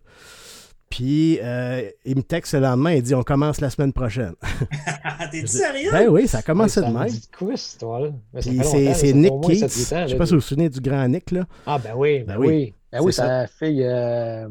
[0.96, 4.36] Puis, euh, il me texte le lendemain, il dit On commence la semaine prochaine.
[5.32, 5.90] T'es sérieux?
[5.92, 7.10] ben oui, ça a commencé Ouais, de même.
[7.36, 8.10] quoi, cette histoire-là?
[8.40, 8.52] C'est
[9.14, 9.68] Nick Keats.
[9.68, 11.46] 7-8 ans, Je sais pas si vous vous souvenez du grand Nick, là.
[11.66, 12.48] Ah, ben oui, ben, Ben oui.
[12.48, 12.74] oui.
[12.92, 13.76] Ben oui, C'est ça a fait.
[13.80, 14.48] euh,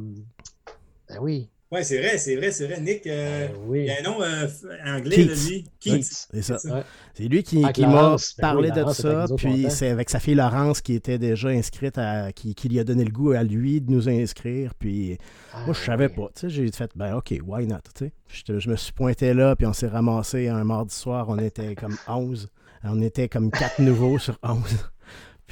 [1.08, 1.48] Ben oui.
[1.72, 2.80] Oui, c'est vrai, c'est vrai, c'est vrai.
[2.82, 3.84] Nick, euh, Ben oui.
[3.84, 4.46] il a un nom euh,
[4.84, 5.28] anglais, Keith.
[5.28, 5.54] là, lui.
[5.56, 6.04] Oui, Keith.
[6.04, 6.58] c'est ça.
[6.58, 6.74] C'est ça.
[6.76, 6.82] Ouais.
[7.14, 8.10] C'est lui qui, Avec qui m'a.
[8.10, 11.48] Ben parlé oui, de Laurence ça, puis c'est avec sa fille Laurence qui était déjà
[11.48, 15.16] inscrite, à, qui, qui lui a donné le goût à lui de nous inscrire, puis
[15.54, 16.14] Ah, moi je savais oui.
[16.14, 18.12] pas, tu sais, j'ai fait, ben ok, why not, tu sais.
[18.28, 21.74] Je, je me suis pointé là, puis on s'est ramassé un mardi soir, on était
[21.74, 22.48] comme 11,
[22.84, 24.60] on était comme 4 nouveaux sur 11.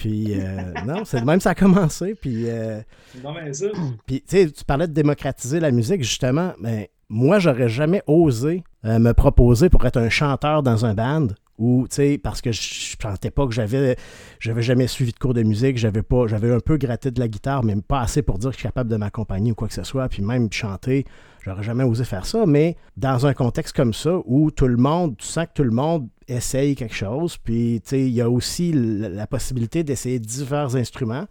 [0.00, 2.14] Puis, euh, non, c'est de même ça a commencé.
[2.14, 2.80] Puis, euh,
[3.22, 3.66] Non, mais ça.
[4.06, 6.54] puis, tu sais, tu parlais de démocratiser la musique, justement.
[6.58, 11.26] Mais moi, j'aurais jamais osé euh, me proposer pour être un chanteur dans un band.
[11.60, 11.86] Ou,
[12.22, 13.94] parce que je sentais pas que j'avais
[14.38, 17.28] j'avais jamais suivi de cours de musique, j'avais pas j'avais un peu gratté de la
[17.28, 19.74] guitare, mais pas assez pour dire que je suis capable de m'accompagner ou quoi que
[19.74, 21.04] ce soit, puis même chanter,
[21.44, 25.18] j'aurais jamais osé faire ça, mais dans un contexte comme ça où tout le monde,
[25.18, 29.26] tu sens que tout le monde essaye quelque chose, puis il y a aussi la,
[29.26, 31.26] possibilité d'essayer divers instruments.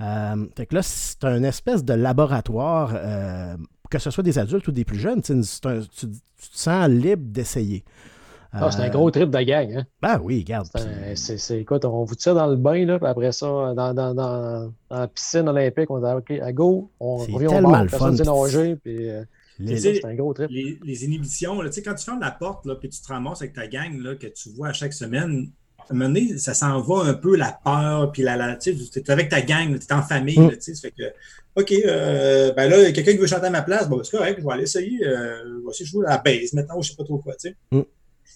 [0.00, 3.56] Euh, là, c'est un espèce de laboratoire, euh,
[3.88, 7.84] que ce soit des adultes ou des plus jeunes, tu- tu te sens libre d'essayer.
[8.52, 9.76] Ah, c'est un Euh, gros trip de gang.
[9.76, 9.84] Hein?
[10.02, 10.66] Ben oui, regarde.
[10.74, 13.30] C'est un- puis- C'est, c'est- écoute, on vous tire dans le bain, là, puis après
[13.32, 17.32] ça, dans, dans, dans, dans la piscine olympique, on dit OK, à go, on C'est
[17.32, 19.22] revient au le personne fun, ne nager, puis euh,
[19.60, 20.50] les- un gros trip.
[20.50, 23.06] les, les inhibitions, là, tu sais, quand tu fermes la porte, là, puis tu te
[23.08, 26.36] ramasses avec ta gang, là, que tu vois à chaque semaine, à un moment donné,
[26.38, 29.42] ça s'en va un peu la peur, puis la, la tu sais, t'es avec ta
[29.42, 30.48] gang, tu es en famille, Mm.
[30.50, 33.18] là, tu sais, ça fait que, OK, euh, ben là, il y a quelqu'un qui
[33.18, 35.70] veut chanter à ma place, bon, c'est correct, je vais aller essayer, euh, je vais
[35.70, 37.56] essayer de jouer à la base maintenant, ou je sais pas trop quoi, tu sais.
[37.72, 37.82] Mm.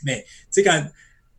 [0.04, 0.84] Mais, tu sais, quand,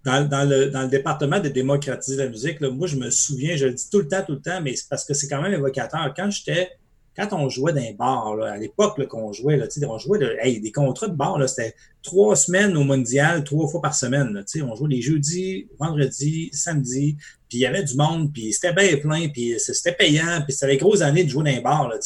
[0.06, 3.56] dans, dans le, dans le département de démocratiser la musique, là, moi, je me souviens,
[3.56, 5.42] je le dis tout le temps, tout le temps, mais c'est parce que c'est quand
[5.42, 6.14] même évocateur.
[6.16, 6.70] Quand j'étais,
[7.18, 10.20] quand on jouait dans les bars, à l'époque qu'on jouait, là, on jouait
[10.60, 11.74] des contrats de bar, c'était
[12.04, 14.44] trois semaines au mondial, trois fois par semaine.
[14.62, 17.16] On jouait les jeudis, vendredis, samedi,
[17.50, 20.68] puis il y avait du monde, puis c'était bien plein, puis c'était payant, puis c'était
[20.74, 21.98] les grosses années de jouer dans les bars, là.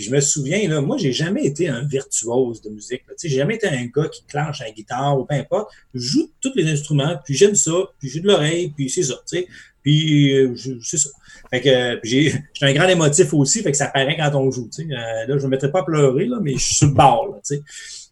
[0.00, 3.02] Je me souviens, là, moi, j'ai jamais été un virtuose de musique.
[3.22, 5.70] j'ai jamais été un gars qui clenche la guitare ou peu importe.
[5.94, 9.14] Je joue tous les instruments, puis j'aime ça, puis j'ai de l'oreille, puis c'est ça,
[9.28, 9.46] tu sais.
[9.82, 11.08] Puis euh, c'est ça.
[11.50, 14.68] Fait que euh, j'ai un grand émotif aussi, fait que ça paraît quand on joue.
[14.74, 14.94] Tu sais.
[14.94, 17.40] Euh, là, je me mettrais pas à pleurer, là, mais je suis sur le bord,
[17.44, 17.62] tu sais.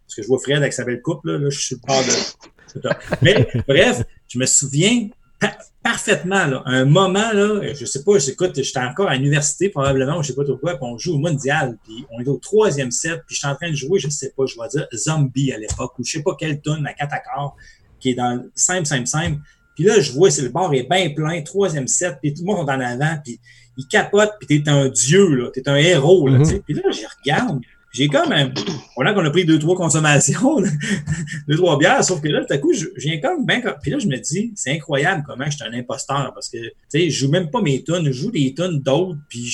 [0.07, 1.87] Parce que je vois Fred avec sa belle coupe, là, là je suis sur le
[1.87, 2.91] bord de.
[3.23, 5.09] Mais bref, je me souviens
[5.41, 10.21] pa- parfaitement, là, un moment, là, je sais pas, écoute, j'étais encore à l'université probablement,
[10.23, 12.91] je sais pas trop quoi, puis on joue au mondial, puis on est au troisième
[12.91, 15.53] set, puis je suis en train de jouer, je sais pas, je vais dire Zombie
[15.53, 17.57] à l'époque, ou je sais pas quelle tonne à quatre accords,
[18.01, 19.39] qui est dans le simple, simple, simple.
[19.75, 22.47] Puis là, je vois, c'est le bar est bien plein, troisième set, puis tout le
[22.47, 23.39] monde est en avant, puis
[23.77, 26.63] il capote, puis t'es un dieu, là, t'es un héros, là, tu sais.
[26.65, 27.61] Puis là, je regarde,
[27.93, 28.53] j'ai comme un...
[28.97, 30.61] Voilà qu'on a pris deux, trois consommations,
[31.49, 33.91] deux, trois bières, sauf que là, tout à coup, je, viens comme ben, comme- puis
[33.91, 37.11] là, je me dis, c'est incroyable comment je suis un imposteur, parce que, tu sais,
[37.11, 39.53] je joue même pas mes tonnes, je joue des tonnes d'autres, puis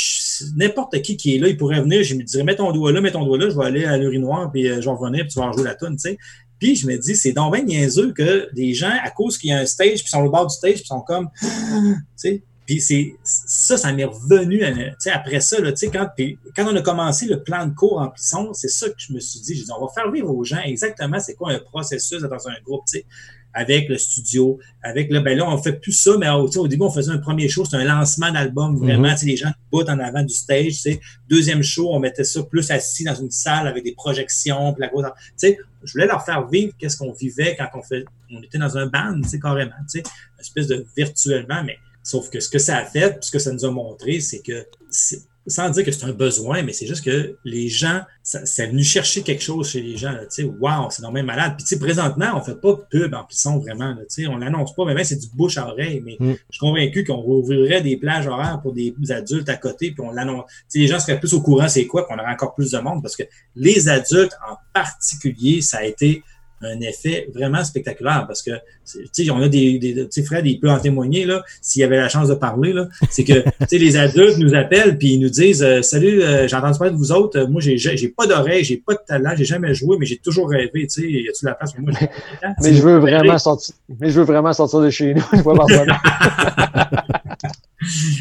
[0.56, 3.00] n'importe qui qui est là, il pourrait venir, je me dirais, mets ton doigt là,
[3.00, 5.32] mets ton doigt là, je vais aller à l'urinoir, puis euh, je vais revenir, puis
[5.32, 6.18] tu vas en jouer la tonne, tu sais.
[6.58, 9.52] Puis je me dis, c'est donc bien niaiseux que des gens, à cause qu'il y
[9.52, 11.48] a un stage, puis ils sont au bord du stage, puis ils sont comme, tu
[12.16, 16.38] sais, puis c'est ça, ça m'est revenu euh, après ça, là, tu sais, quand, puis
[16.56, 19.20] quand on a commencé le plan de cours en plisson, c'est ça que je me
[19.20, 19.54] suis dit.
[19.54, 22.54] J'ai dit, on va faire vivre aux gens exactement c'est quoi un processus dans un
[22.64, 23.06] groupe, tu sais,
[23.54, 26.90] avec le studio, avec là, ben là, on fait plus ça, mais au, début, on
[26.90, 29.98] faisait un premier show, c'était un lancement d'album, vraiment, tu sais, les gens boutent en
[30.00, 30.98] avant du stage, tu.
[31.28, 34.88] Deuxième show, on mettait ça plus assis dans une salle avec des projections, puis la
[34.88, 38.42] grosse, tu sais, je voulais leur faire vivre qu'est-ce qu'on vivait quand on fait, on
[38.42, 42.28] était dans un band, tu sais, carrément, tu sais, une espèce de virtuellement, mais Sauf
[42.30, 44.66] que ce que ça a fait, ce que ça nous a montré, c'est que,
[45.46, 48.82] sans dire que c'est un besoin, mais c'est juste que les gens, ça, c'est venu
[48.82, 50.14] chercher quelque chose chez les gens.
[50.20, 51.54] Tu sais, wow, c'est normalement malade.
[51.56, 53.88] Puis tu sais, présentement, on fait pas de pub en plisson vraiment.
[53.90, 56.02] Là, tu sais, on l'annonce pas, mais même c'est du bouche à oreille.
[56.04, 56.32] Mais Mm.
[56.32, 60.10] je suis convaincu qu'on rouvrirait des plages horaires pour des adultes à côté, puis on
[60.10, 60.44] l'annonce.
[60.46, 62.78] Tu sais, les gens seraient plus au courant c'est quoi, qu'on aurait encore plus de
[62.78, 63.24] monde, parce que
[63.56, 66.22] les adultes en particulier, ça a été
[66.62, 68.50] un effet vraiment spectaculaire parce que,
[68.86, 71.82] tu sais, on a des, des tu sais, Fred, il peut en témoigner, là, s'il
[71.82, 75.14] avait la chance de parler, là, c'est que, tu sais, les adultes nous appellent puis
[75.14, 78.08] ils nous disent, euh, salut, euh, j'ai entendu parler de vous autres, moi, j'ai, j'ai
[78.08, 81.02] pas d'oreille, j'ai pas de talent, j'ai jamais joué, mais j'ai toujours rêvé, tu sais,
[81.02, 81.92] y a-tu la place pour moi?
[82.62, 85.22] Mais je veux vraiment sortir, mais je veux vraiment sortir de chez nous.
[85.32, 85.66] Je vois.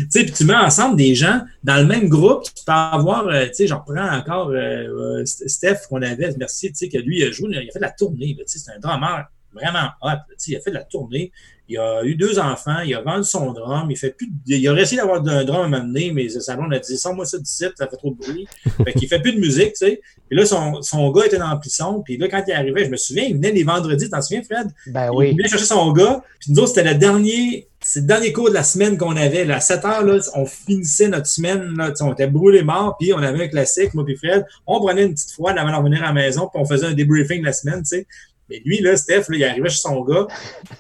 [0.04, 3.28] Tu sais, puis tu mets ensemble des gens dans le même groupe, tu peux avoir,
[3.28, 6.98] euh, tu sais, j'en reprends encore euh, euh, Steph qu'on avait, merci, tu sais, que
[6.98, 9.90] lui, il a joué, il a fait la tournée, tu sais, c'est un drummer vraiment
[10.02, 10.20] hot.
[10.48, 11.32] Il a fait de la tournée.
[11.70, 12.80] Il a eu deux enfants.
[12.86, 13.90] Il a vendu son drum.
[13.90, 14.34] Il fait plus de...
[14.48, 17.26] Il a réussi d'avoir un drum à m'amener, mais le salon a dit Sans moi
[17.26, 18.48] ça 17, ça fait trop de bruit.
[18.86, 20.02] fait qu'il fait plus de musique, tu sais.
[20.30, 22.02] Puis là, son, son gars était dans le plisson.
[22.04, 24.10] Puis là, quand il arrivait, je me souviens, il venait les vendredis.
[24.10, 24.68] T'en souviens, Fred?
[24.88, 25.30] Ben oui.
[25.32, 26.22] Il venait chercher son gars.
[26.40, 27.68] Puis nous autres, c'était le dernier.
[27.80, 29.46] C'est le dernier cours de la semaine qu'on avait.
[29.46, 31.76] Là, à 7 heures, là, on finissait notre semaine.
[31.78, 32.98] Là, on était brûlés morts.
[33.00, 34.46] Puis on avait un classique, moi puis Fred.
[34.68, 36.50] On prenait une petite fois avant de revenir à la maison.
[36.54, 38.08] Puis on faisait un débriefing de la semaine, tu sais.
[38.50, 40.28] Mais lui, là, Steph, là, il arrivait chez son gars,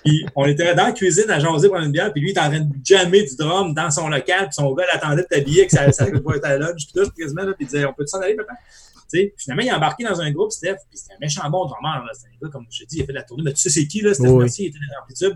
[0.03, 2.41] puis on était dans la cuisine à jaser pour une bière, puis lui, il était
[2.41, 5.61] en train de jammer du drum dans son local, puis son gars l'attendait de t'habiller
[5.61, 7.85] avec sa salle pour être à la lunch, puis tout, quasiment, là, puis il disait,
[7.85, 8.53] on peut s'en aller, papa?
[9.13, 12.03] sais, finalement, il a embarqué dans un groupe, Steph, puis c'était un méchant bon drummer.
[12.13, 13.43] C'était un gars, comme je te dis, il a fait de la tournée.
[13.43, 14.13] Mais tu sais, c'est qui, là?
[14.13, 14.39] Steph Oui.
[14.39, 15.35] Mercier, il était dans l'amplitude.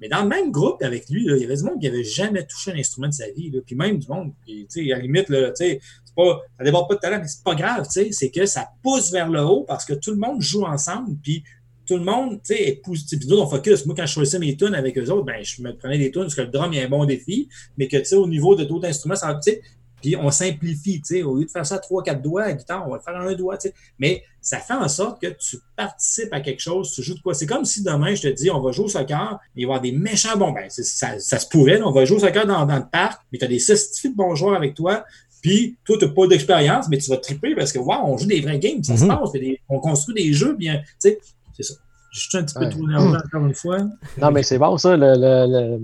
[0.00, 2.04] Mais dans le même groupe avec lui, là, il y avait du monde qui n'avait
[2.04, 3.50] jamais touché un instrument de sa vie.
[3.50, 5.80] Là, puis même du monde, qui, à la limite, là, tu sais,
[6.16, 7.84] c'est pas, ça déborde pas de talent, mais c'est pas grave.
[7.86, 10.64] tu sais, C'est que ça pousse vers le haut parce que tout le monde joue
[10.64, 11.16] ensemble.
[11.22, 11.42] Puis
[11.86, 13.18] tout le monde, tu sais, est poussé.
[13.18, 13.84] Puis on focus.
[13.86, 16.22] Moi, quand je choisissais mes tunes avec eux autres, ben, je me prenais des tunes
[16.22, 18.26] parce que le drum, il y a un bon défi, mais que, tu sais, au
[18.26, 19.62] niveau de d'autres instruments, ça, tu sais,
[20.04, 22.48] puis on simplifie, tu sais, au lieu de faire ça à trois, quatre doigts à
[22.48, 23.74] la guitare, on va le faire un doigt, tu sais.
[23.98, 27.32] Mais ça fait en sorte que tu participes à quelque chose, tu joues de quoi.
[27.32, 29.64] C'est comme si demain, je te dis, on va jouer au soccer, il va y
[29.64, 30.52] avoir des méchants bons.
[30.52, 33.48] Ben, ça, se pourrait, on va jouer au soccer dans, le parc, mais tu as
[33.48, 35.06] des certificats de bons joueurs avec toi.
[35.44, 38.24] Puis, toi, tu n'as pas d'expérience, mais tu vas triper parce que, wow, on joue
[38.26, 39.08] des vrais games, ça se Mhm.
[39.10, 41.18] passe, des- on construit des jeux, bien, tu sais,
[41.54, 41.74] c'est ça.
[42.12, 42.70] Je suis un petit peu Ouais.
[42.70, 43.76] trop nerveux encore une fois.
[44.22, 44.96] Non, mais c'est bon, ça.
[44.96, 45.80] le- le- le-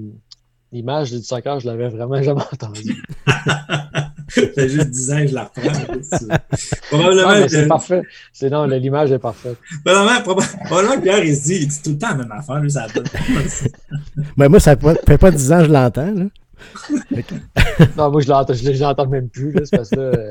[0.73, 3.03] L'image du soccer, je l'avais vraiment jamais entendu.
[3.27, 3.67] Ça
[4.55, 6.39] fait juste 10 ans que je la reprends.
[6.89, 8.03] Probablement, mais c'est parfait.
[8.33, 9.57] C'est non, le- l'image est parfaite.
[9.85, 10.21] probablement,
[10.65, 12.87] probablement, Pierre, il se dit, il dit tout le temps la même affaire, lui, ça
[12.95, 13.05] donne.
[14.37, 16.13] Ben, moi, ça fait fait pas 10 ans que je l'entends.
[16.15, 16.25] là.
[17.97, 20.31] Non, moi, je l'entends, je l'entends même plus, là, c'est parce que là, euh,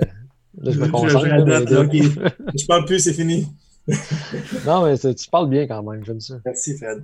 [0.62, 1.26] là, je me concentre.
[1.26, 3.48] je là, parle plus, c'est fini.
[4.66, 6.36] non, mais tu parles bien quand même, j'aime ça.
[6.46, 7.04] Merci, Fred.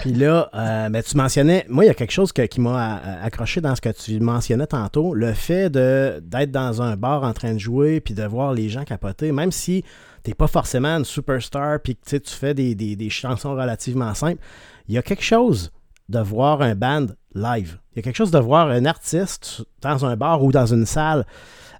[0.00, 2.96] Puis là, euh, mais tu mentionnais, moi, il y a quelque chose que- qui m'a
[2.98, 7.22] euh, accroché dans ce que tu mentionnais tantôt, le fait de d'être dans un bar
[7.22, 9.84] en train de jouer, puis de voir les gens capoter, même si
[10.22, 14.40] t'es pas forcément une superstar, puis que tu fais des, des- des chansons relativement simples,
[14.88, 15.70] il y a quelque chose
[16.08, 17.78] de voir un band live.
[17.92, 20.86] Il y a quelque chose de voir un artiste dans un bar ou dans une
[20.86, 21.26] salle.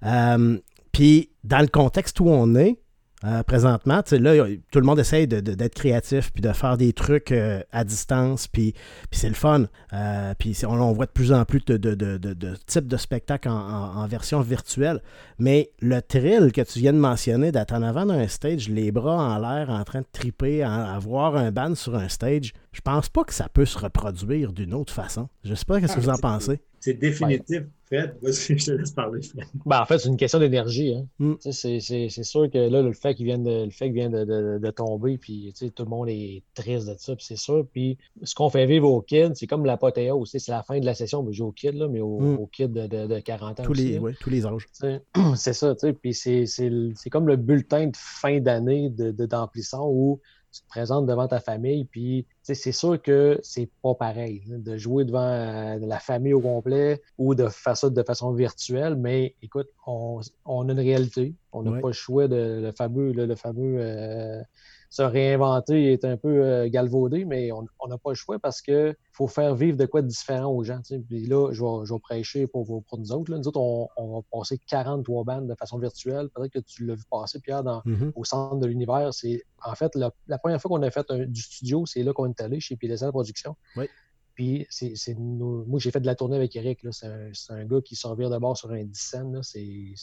[0.04, 0.58] Euh,
[0.92, 2.78] puis dans le contexte où on est,
[3.24, 7.62] euh, présentement, là, tout le monde essaye d'être créatif puis de faire des trucs euh,
[7.72, 8.74] à distance, puis,
[9.12, 9.64] c'est le fun.
[9.92, 12.96] Euh, puis on, on voit de plus en plus de, de, de, de- types de
[12.96, 15.00] spectacles en, en- en version virtuelle.
[15.38, 19.16] Mais le thrill que tu viens de mentionner, d'être en avant d'un stage, les bras
[19.16, 22.80] en l'air, en train de triper, à, à voir un band sur un stage, je
[22.80, 25.28] pense pas que ça peut se reproduire d'une autre façon.
[25.44, 26.60] Je sais pas qu'est-ce que vous en pensez.
[26.80, 27.62] C'est définitif,
[27.98, 28.16] Fred.
[28.22, 29.44] Vas-y, je te laisse parler, Fred.
[29.66, 30.94] Ben, en fait, c'est une question d'énergie.
[30.94, 31.06] Hein.
[31.18, 31.34] Mm.
[31.40, 34.12] C'est c'est- c'est sûr que là, le fait qu'il vienne de, le fait qu'il vienne
[34.12, 37.24] de, de- de tomber, puis tu sais, tout le monde est triste de ça, puis
[37.24, 37.66] c'est sûr.
[37.72, 40.30] Puis ce qu'on fait vivre aux kids, c'est comme l'apothéose.
[40.30, 42.38] C'est la fin de la session, mais je joue aux kids, là, mais aux, Mm.
[42.38, 43.62] aux kids de, de- de 40 ans.
[43.62, 44.66] Tous aussi, les, ouais, tous les âges.
[45.36, 45.92] C'est ça, tu sais.
[45.92, 50.20] Puis c'est- c'est le- c'est comme le bulletin de fin d'année de, de d'Amplisson où
[50.54, 54.76] tu te présentes devant ta famille, puis c'est sûr que c'est pas pareil hein, de
[54.76, 59.34] jouer devant euh, la famille au complet ou de faire ça de façon virtuelle, mais
[59.42, 61.34] écoute, on, on a une réalité.
[61.52, 61.80] On n'a Ouais.
[61.80, 64.40] pas le choix de le fameux, le, le fameux euh,
[64.94, 68.94] se réinventer est un peu euh, galvaudé, mais on n'a pas le choix parce que
[69.10, 70.78] faut faire vivre de quoi de différent aux gens.
[70.82, 70.98] tu sais.
[71.00, 72.64] Puis là, je vais, je vais prêcher pour,
[72.96, 73.30] nous autres.
[73.32, 73.38] là.
[73.38, 76.28] Nous autres, on, on va passer 43 bandes de façon virtuelle.
[76.32, 78.12] Peut-être que tu l'as vu passer, Pierre, dans, Mhm.
[78.14, 79.12] au centre de l'univers.
[79.12, 82.12] C'est en fait la, la première fois qu'on a fait un- du studio, c'est là
[82.12, 83.56] qu'on est allé chez PLSL Production.
[83.76, 83.86] Oui.
[84.36, 86.80] Puis c'est moi j'ai fait de la tournée avec Eric.
[86.92, 89.40] C'est un, un gars qui sort de bord sur un 10 scènes.
[89.56, 89.94] il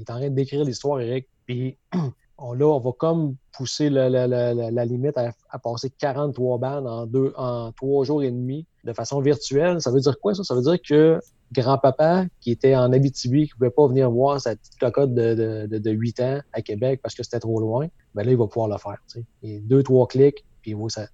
[0.00, 1.28] est en train de décrire l'histoire, Eric.
[1.46, 1.76] Puis
[2.40, 6.58] on, là, on va comme pousser la, la- la- la- limite à, à passer 43
[6.58, 9.80] bandes en deux en trois jours et demi de façon virtuelle.
[9.80, 10.42] Ça veut dire quoi ça?
[10.42, 11.20] Ça veut dire que
[11.52, 15.34] grand-papa qui était en Abitibi, qui ne pouvait pas venir voir sa petite cocotte de,
[15.34, 18.38] de, de, de 8 ans à Québec parce que c'était trop loin, ben là, il
[18.38, 18.98] va pouvoir le faire.
[19.12, 19.24] tu sais.
[19.42, 21.06] Et deux, trois clics, puis il ça.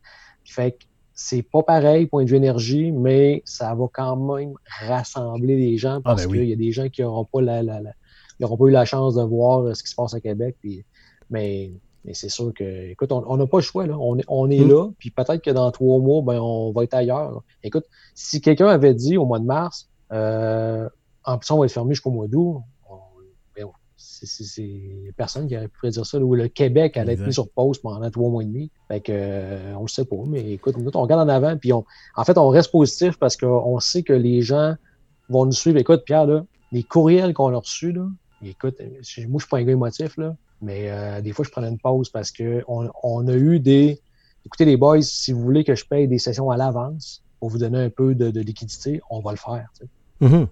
[0.44, 0.84] Fait que
[1.14, 6.02] c'est pas pareil, point de vue énergie, mais ça va quand même rassembler les gens
[6.02, 6.48] parce ben qu'il oui.
[6.48, 7.94] y a des gens qui n'auront pas la, la, la-
[8.38, 10.56] ils pas eu la chance de voir euh, ce qui se passe à Québec.
[10.60, 10.84] Puis,
[11.30, 11.72] mais
[12.04, 13.84] mais c'est sûr que, écoute, on n'a pas le choix.
[13.84, 13.96] Là.
[13.98, 14.68] On est, on est Mm.
[14.68, 17.32] là, puis peut-être que dans trois mois, ben, on va être ailleurs.
[17.32, 17.38] là.
[17.64, 17.84] Écoute,
[18.14, 20.88] si quelqu'un avait dit au mois de mars, euh,
[21.24, 22.58] en plus, on va être fermé jusqu'au mois d'août,
[23.56, 26.18] ben, c'est- personne qui aurait pu prédire ça.
[26.20, 28.70] là, Ou le Québec allait être mis sur pause pendant trois mois et demi.
[28.86, 30.14] Fait que, euh, on le sait pas.
[30.28, 31.84] Mais écoute, nous, on regarde en avant, puis on,
[32.14, 34.74] en fait, on reste positif parce qu'on sait que les gens
[35.28, 35.78] vont nous suivre.
[35.78, 38.06] Écoute, Pierre, là, les courriels qu'on a reçus, là,
[38.42, 41.50] écoute, je- moi, je suis pas un gars émotif, là, mais euh, des fois, je
[41.50, 44.00] prenais une pause parce que on, on a eu des.
[44.44, 47.58] écoutez les boys, si vous voulez que je paye des sessions à l'avance pour vous
[47.58, 49.68] donner un peu de, liquidité, on va le faire.
[50.20, 50.46] Mm-hmm.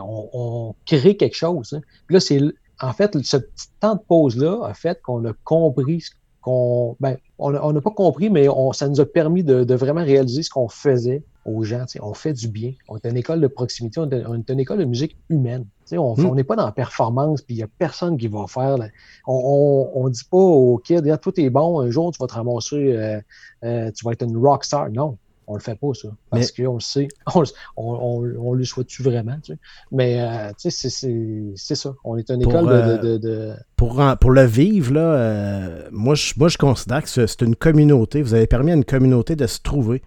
[0.00, 1.72] on, crée quelque chose.
[1.72, 1.80] Hein.
[2.08, 2.40] là, c'est
[2.80, 6.96] en fait, ce petit temps de pause-là a fait qu'on a compris ce qu'on.
[6.98, 10.50] Ben, on n'a pas compris, mais on, ça nous a permis de, vraiment réaliser ce
[10.50, 11.84] qu'on faisait aux gens.
[12.00, 12.72] On fait du bien.
[12.88, 15.66] On est une école de proximité, on est, une école de musique humaine.
[15.90, 15.98] Hmm.
[15.98, 18.76] On n'est pas dans la performance, puis il n'y a personne qui va faire.
[19.26, 22.76] On ne dit pas aux kids, tout est bon, un jour tu vas te ramasser,
[22.76, 23.20] euh,
[23.64, 24.90] euh, tu vas être une rock star.
[24.90, 26.08] Non, on le fait pas, ça.
[26.30, 27.08] Parce qu'on le sait.
[27.34, 27.44] On,
[27.76, 29.58] on, le souhaite-tu vraiment, tu sais?
[29.90, 30.88] Mais, euh, tu sais,
[31.56, 31.94] c'est ça.
[32.04, 36.58] On est une école de, euh, Pour, pour le vivre, là, moi, je, moi, je
[36.58, 38.22] considère que c'est une communauté.
[38.22, 40.02] Vous avez permis à une communauté de se trouver.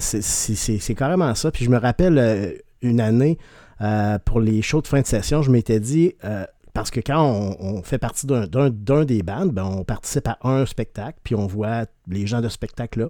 [0.00, 1.50] C'est carrément ça.
[1.50, 3.38] Puis je me rappelle une année,
[4.24, 6.14] pour les shows de fin de session, je m'étais dit
[6.78, 11.18] parce que quand on, fait partie d'un des bands, ben on participe à un spectacle,
[11.24, 13.08] puis on voit les gens de spectacle-là.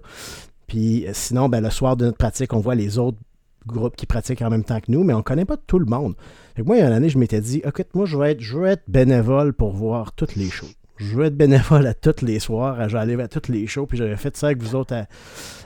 [0.65, 3.19] Puis euh, sinon, ben, le soir de notre pratique, on voit les autres
[3.67, 5.85] groupes qui pratiquent en même temps que nous, mais on ne connaît pas tout le
[5.85, 6.15] monde.
[6.57, 8.57] moi, il y a une année, je m'étais dit, écoute, moi, je veux, être, je
[8.57, 10.65] veux être bénévole pour voir toutes les shows
[10.99, 14.17] je veux être bénévole à tous les soirs, j'allais à tous les shows, puis j'avais
[14.17, 14.93] fait ça avec vous autres.
[14.93, 15.05] À,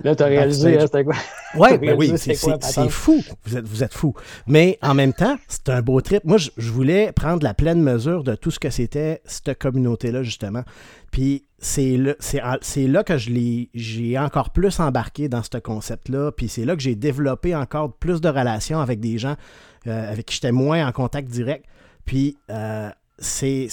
[0.04, 1.16] Là, t'as réalisé, hein, c'était quoi?
[1.56, 2.36] Ouais, ben oui, c'est
[2.90, 3.22] fou.
[3.46, 4.16] Vous êtes, vous êtes fou.
[4.48, 6.24] Mais en même temps, c'est un beau trip.
[6.24, 10.64] Moi, je, voulais prendre la pleine mesure de tout ce que c'était cette communauté-là, justement.
[11.12, 12.14] Puis c'est là,
[12.76, 16.32] là que j'ai encore plus embarqué dans ce concept-là.
[16.32, 19.36] Puis c'est là que j'ai développé encore plus de relations avec des gens
[19.86, 21.66] euh, avec qui j'étais moins en contact direct.
[22.06, 23.68] Puis euh, c'est.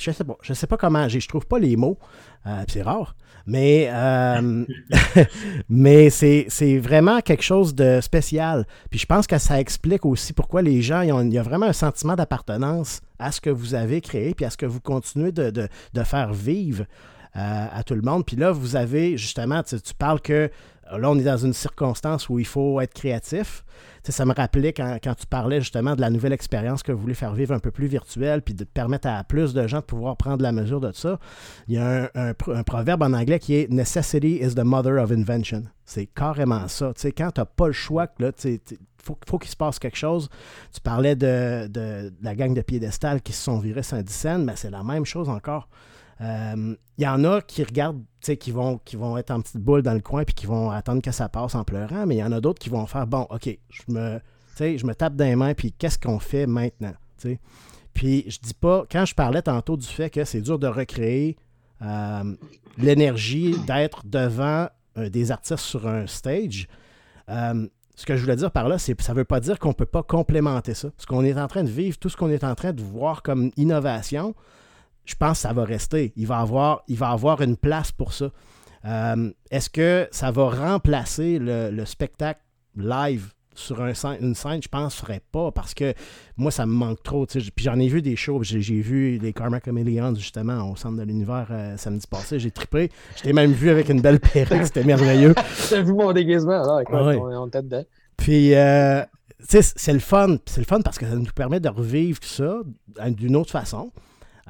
[0.00, 1.08] Je sais sais pas comment.
[1.08, 1.98] Je trouve pas les mots.
[2.46, 3.14] Euh, c'est rare.
[3.46, 4.64] Mais, euh,
[6.10, 8.66] c'est vraiment quelque chose de spécial.
[8.90, 11.72] Puis je pense que ça explique aussi pourquoi les gens, il y a vraiment un
[11.72, 15.68] sentiment d'appartenance à ce que vous avez créé, puis à ce que vous continuez de,
[16.04, 16.84] faire vivre
[17.34, 18.24] à tout le monde.
[18.26, 20.50] Puis là, vous avez justement, tu parles que
[20.98, 23.64] là, on est dans une circonstance où il faut être créatif.
[24.04, 27.34] ça me rappelait quand, tu parlais justement de la nouvelle expérience que vous voulez faire
[27.34, 30.42] vivre un peu plus virtuelle, puis de permettre à plus de gens de pouvoir prendre
[30.42, 31.18] la mesure de ça.
[31.68, 35.64] Il y a un, proverbe en anglais qui est Necessity is the mother of invention.
[35.84, 36.92] C'est carrément ça.
[37.16, 38.60] quand tu n'as pas le choix, il
[39.02, 40.28] faut, qu'il se passe quelque chose.
[40.72, 44.82] Tu parlais de, la gang de piédestal qui se sont virés Saint-Dicenne, mais c'est la
[44.82, 45.68] même chose encore.
[46.20, 49.80] Il euh, y en a qui regardent, qui vont, qui vont être en petite boule
[49.80, 52.22] dans le coin puis qui vont attendre que ça passe en pleurant, mais il y
[52.22, 54.20] en a d'autres qui vont faire bon, OK, je me,
[54.58, 56.92] je me tape dans les mains, puis qu'est-ce qu'on fait maintenant?
[57.94, 61.38] Puis je dis pas, quand je parlais tantôt du fait que c'est dur de recréer
[61.80, 62.36] euh,
[62.76, 66.68] l'énergie d'être devant euh, des artistes sur un stage,
[67.28, 69.74] ce que je voulais dire par là, c'est ça ne veut pas dire qu'on ne
[69.74, 70.90] peut pas complémenter ça.
[70.98, 73.22] Ce qu'on est en train de vivre, tout ce qu'on est en train de voir
[73.22, 74.34] comme innovation,
[75.10, 76.12] je pense que ça va rester.
[76.16, 78.30] Il va avoir, il va avoir une place pour ça.
[78.84, 82.40] Euh, est-ce que ça va remplacer le, spectacle
[82.76, 84.62] live sur un, une scène?
[84.62, 85.92] Je pense que ferait pas parce que
[86.36, 87.26] moi, ça me manque trop.
[87.26, 88.44] Puis j'en ai vu des shows.
[88.44, 92.38] J'ai vu les Karma Chameleons justement au centre de l'univers euh, samedi passé.
[92.38, 92.90] J'ai trippé.
[93.16, 94.64] Je t'ai même vu avec une belle perruque.
[94.64, 95.34] C'était merveilleux.
[95.70, 96.62] J'ai vu mon déguisement.
[96.62, 97.84] Là, on, était dedans.
[98.16, 99.02] Puis, euh,
[99.40, 100.36] c'est le fun.
[100.46, 102.60] C'est le fun parce que ça nous permet de revivre ça
[103.08, 103.90] d'une autre façon.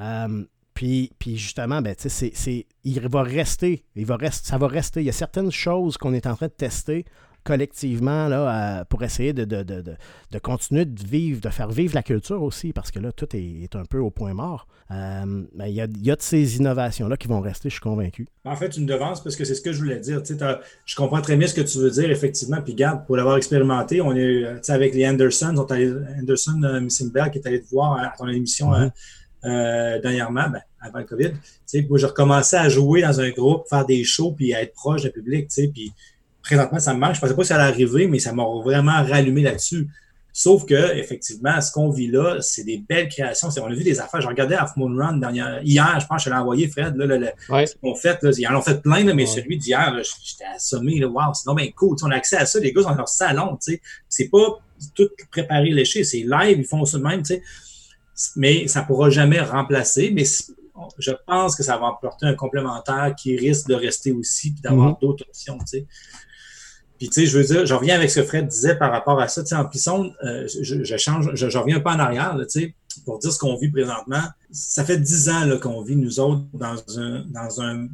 [0.00, 5.00] Euh, puis, puis, justement, ben, c'est, il va rester, il va rester, ça va rester.
[5.00, 7.04] Il y a certaines choses qu'on est en train de tester
[7.44, 9.82] collectivement là, pour essayer de, de, de,
[10.30, 13.74] de, continuer de vivre, de faire vivre la culture aussi, parce que là, tout est,
[13.74, 14.66] un peu au point mort.
[14.90, 17.74] Euh, ben, il, y a, il, y a, de ces innovations-là qui vont rester, je
[17.74, 18.26] suis convaincu.
[18.44, 20.22] En fait, une devance, parce que c'est ce que je voulais dire.
[20.84, 22.60] Je comprends très bien ce que tu veux dire, effectivement.
[22.60, 27.38] Puis, garde, pour l'avoir expérimenté, on est avec les Anderson, Anderson euh, Missing Bell, qui
[27.38, 28.70] est allé te voir à ton émission.
[28.70, 28.90] Mm-hmm.
[29.44, 31.32] Euh, dernièrement, ben, avant le COVID.
[31.88, 35.02] Moi, j'ai recommencé à jouer dans un groupe, faire des shows, puis à être proche
[35.02, 35.48] du public.
[35.48, 35.92] Puis
[36.42, 37.14] présentement, ça me manque.
[37.14, 39.88] Je ne pensais pas que ça allait arriver, mais ça m'a vraiment rallumé là-dessus.
[40.32, 43.48] Sauf que, effectivement, ce qu'on vit là, c'est des belles créations.
[43.62, 44.20] On a vu des affaires.
[44.20, 46.94] Je regardais Half Moon Run dernière, hier, je pense que je l'ai envoyé, Fred.
[46.96, 47.32] Là, là,
[47.96, 49.92] fait, ils en ont fait plein, là, mais celui d'hier,
[50.24, 51.04] j'étais assommé.
[51.04, 51.96] Wow, c'est bien cool.
[52.02, 52.60] on a accès à ça.
[52.60, 53.58] Les gars sont dans leur salon.
[54.08, 54.60] C'est pas
[54.94, 56.04] tout préparé, léché.
[56.04, 57.24] C'est live, ils font ça de même.
[57.24, 57.42] sais
[58.36, 60.10] mais ça ne pourra jamais remplacer.
[60.14, 60.24] Mais
[60.98, 64.90] je pense que ça va apporter un complémentaire qui risque de rester aussi et d'avoir
[64.90, 64.96] mhm.
[65.00, 65.58] d'autres options.
[66.98, 69.18] Puis, tu sais, je veux dire, je reviens avec ce que Fred disait par rapport
[69.20, 69.42] à ça.
[69.42, 72.74] Tu sais, en Pisson, euh, je, change, je, reviens un peu en arrière, tu sais,
[73.06, 74.22] pour dire ce qu'on vit présentement.
[74.50, 77.88] Ça fait dix ans qu'on vit, nous autres, dans un, dans un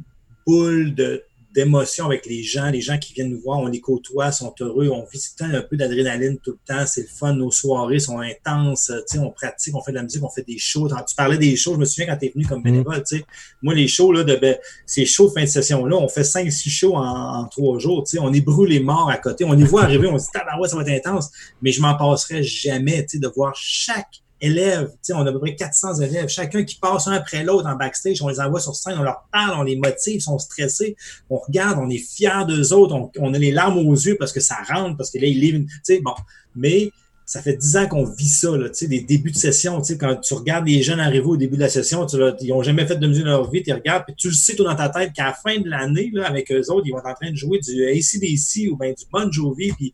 [0.45, 1.23] boule de,
[1.57, 4.89] d'émotion avec les gens, les gens qui viennent nous voir, on les côtoie, sont heureux,
[4.89, 8.91] on vit un peu d'adrénaline tout le temps, c'est le fun, nos soirées sont intenses,
[9.09, 10.87] tu sais, on pratique, on fait de la musique, on fait des shows.
[10.87, 12.63] Tu parlais des shows, je me souviens quand tu es venu comme mm.
[12.63, 13.25] bénévole, tu sais,
[13.63, 14.55] moi les shows, là, de, ben,
[14.85, 18.19] ces shows de fin de session-là, on fait 5-6 shows en, trois jours, tu sais,
[18.19, 20.75] on est brûlés morts à côté, on y voit arriver, on se dit, ouais, ça
[20.75, 21.31] va être intense,
[21.63, 25.39] mais je m'en passerai jamais, tu sais, de voir chaque élèves, on a à peu
[25.39, 28.75] près 400 élèves, chacun qui passe un après l'autre en backstage, on les envoie sur
[28.75, 30.95] scène, on leur parle, on les motive, ils sont stressés,
[31.29, 34.39] on regarde, on est fiers d'eux autres, on, a les larmes aux yeux parce que
[34.39, 36.13] ça rentre, parce que là, ils livrent, tu sais, bon,
[36.55, 36.91] mais
[37.27, 39.81] ça fait dix ans qu'on vit ça, là, des débuts de session.
[39.99, 42.87] Quand tu regardes les jeunes arriver au début de la session, tu, ils n'ont jamais
[42.87, 44.87] fait de musique de leur vie, tu regardes, puis tu le sais tout dans ta
[44.87, 47.35] tête qu'à la fin de l'année, avec eux autres, ils vont être en train de
[47.35, 49.93] jouer du ACDC ou bien du Bon Jovi, puis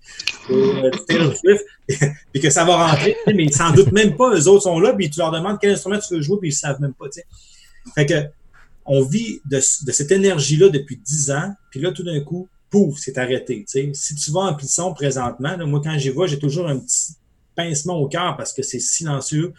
[0.52, 1.66] euh, du Taylor Swift,
[2.32, 4.94] puis que ça va rentrer, mais ils s'en doutent même pas, eux autres sont là,
[4.94, 7.08] puis tu leur demandes quel instrument tu veux jouer, puis ils ne savent même pas.
[7.10, 7.26] sais.
[7.96, 8.14] Fait que
[8.86, 13.18] on vit de, cette énergie-là depuis dix ans, puis là, tout d'un coup, pouf, c'est
[13.18, 13.64] arrêté.
[13.66, 13.90] sais.
[13.96, 17.14] Si tu vas en Plisson présentement, moi, quand j'y vais, j'ai toujours un petit
[17.56, 19.54] pincement au cœur parce que c'est silencieux.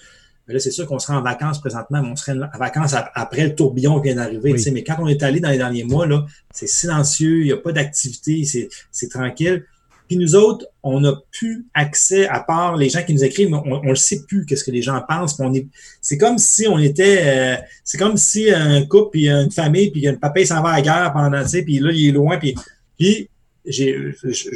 [0.47, 3.45] Mais là, c'est sûr qu'on sera en vacances présentement, mais on serait en vacances après
[3.45, 4.55] le tourbillon qui vient d'arriver.
[4.73, 7.57] Mais quand on est allé dans les derniers mois, là, c'est silencieux, il n'y a
[7.57, 8.45] pas d'activité,
[8.91, 9.65] c'est tranquille.
[10.07, 13.83] Puis nous autres, on n'a plus accès, à part les gens qui nous écrivent, on
[13.83, 15.41] ne sait plus qu'est-ce que les gens pensent.
[15.41, 15.67] On est,
[16.03, 20.07] c'est comme si on était, euh, c'est comme si un couple, puis une famille, puis
[20.07, 22.13] un papa, il s'en va à la guerre pendant, tu sais, puis là, il est
[22.13, 22.55] loin, puis,
[22.99, 23.31] puis
[23.67, 23.97] j'ai,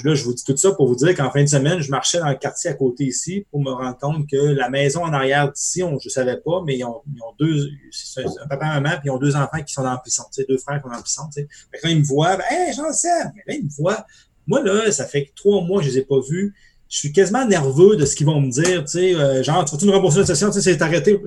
[0.05, 2.19] là, je vous dis tout ça pour vous dire qu'en fin de semaine, je marchais
[2.19, 5.51] dans le quartier à côté ici pour me rendre compte que la maison en arrière
[5.51, 8.81] d'ici, on, je savais pas, mais ils ont, ils ont deux, c'est un papa et
[8.81, 10.89] maman, puis ils ont deux enfants qui sont dans la puissance, deux frères qui sont
[10.89, 11.39] dans la puissance.
[11.83, 14.05] Quand ils me voient, ben, hey, j'en sais, mais là, ils me voient.
[14.47, 16.55] Moi, là, ça fait trois mois que je les ai pas vus.
[16.89, 19.73] Je suis quasiment nerveux de ce qu'ils vont me dire, tu sais, euh, genre, tu
[19.73, 21.21] vas-tu nous rembourser la session, tu sais, c'est arrêté.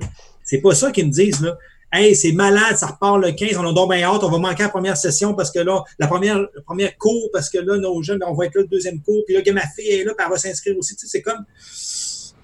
[0.44, 1.56] C'est pas ça qu'ils me disent, là.
[1.94, 4.62] Hey, c'est malade, ça repart le 15, on a donc bien hâte, on va manquer
[4.62, 8.02] la première session parce que là, la première, la première cours, parce que là, nos
[8.02, 10.30] jeunes, on va être là le deuxième cours, puis là, ma fille est là, elle
[10.30, 10.96] va s'inscrire aussi.
[10.96, 11.44] Tu sais, c'est comme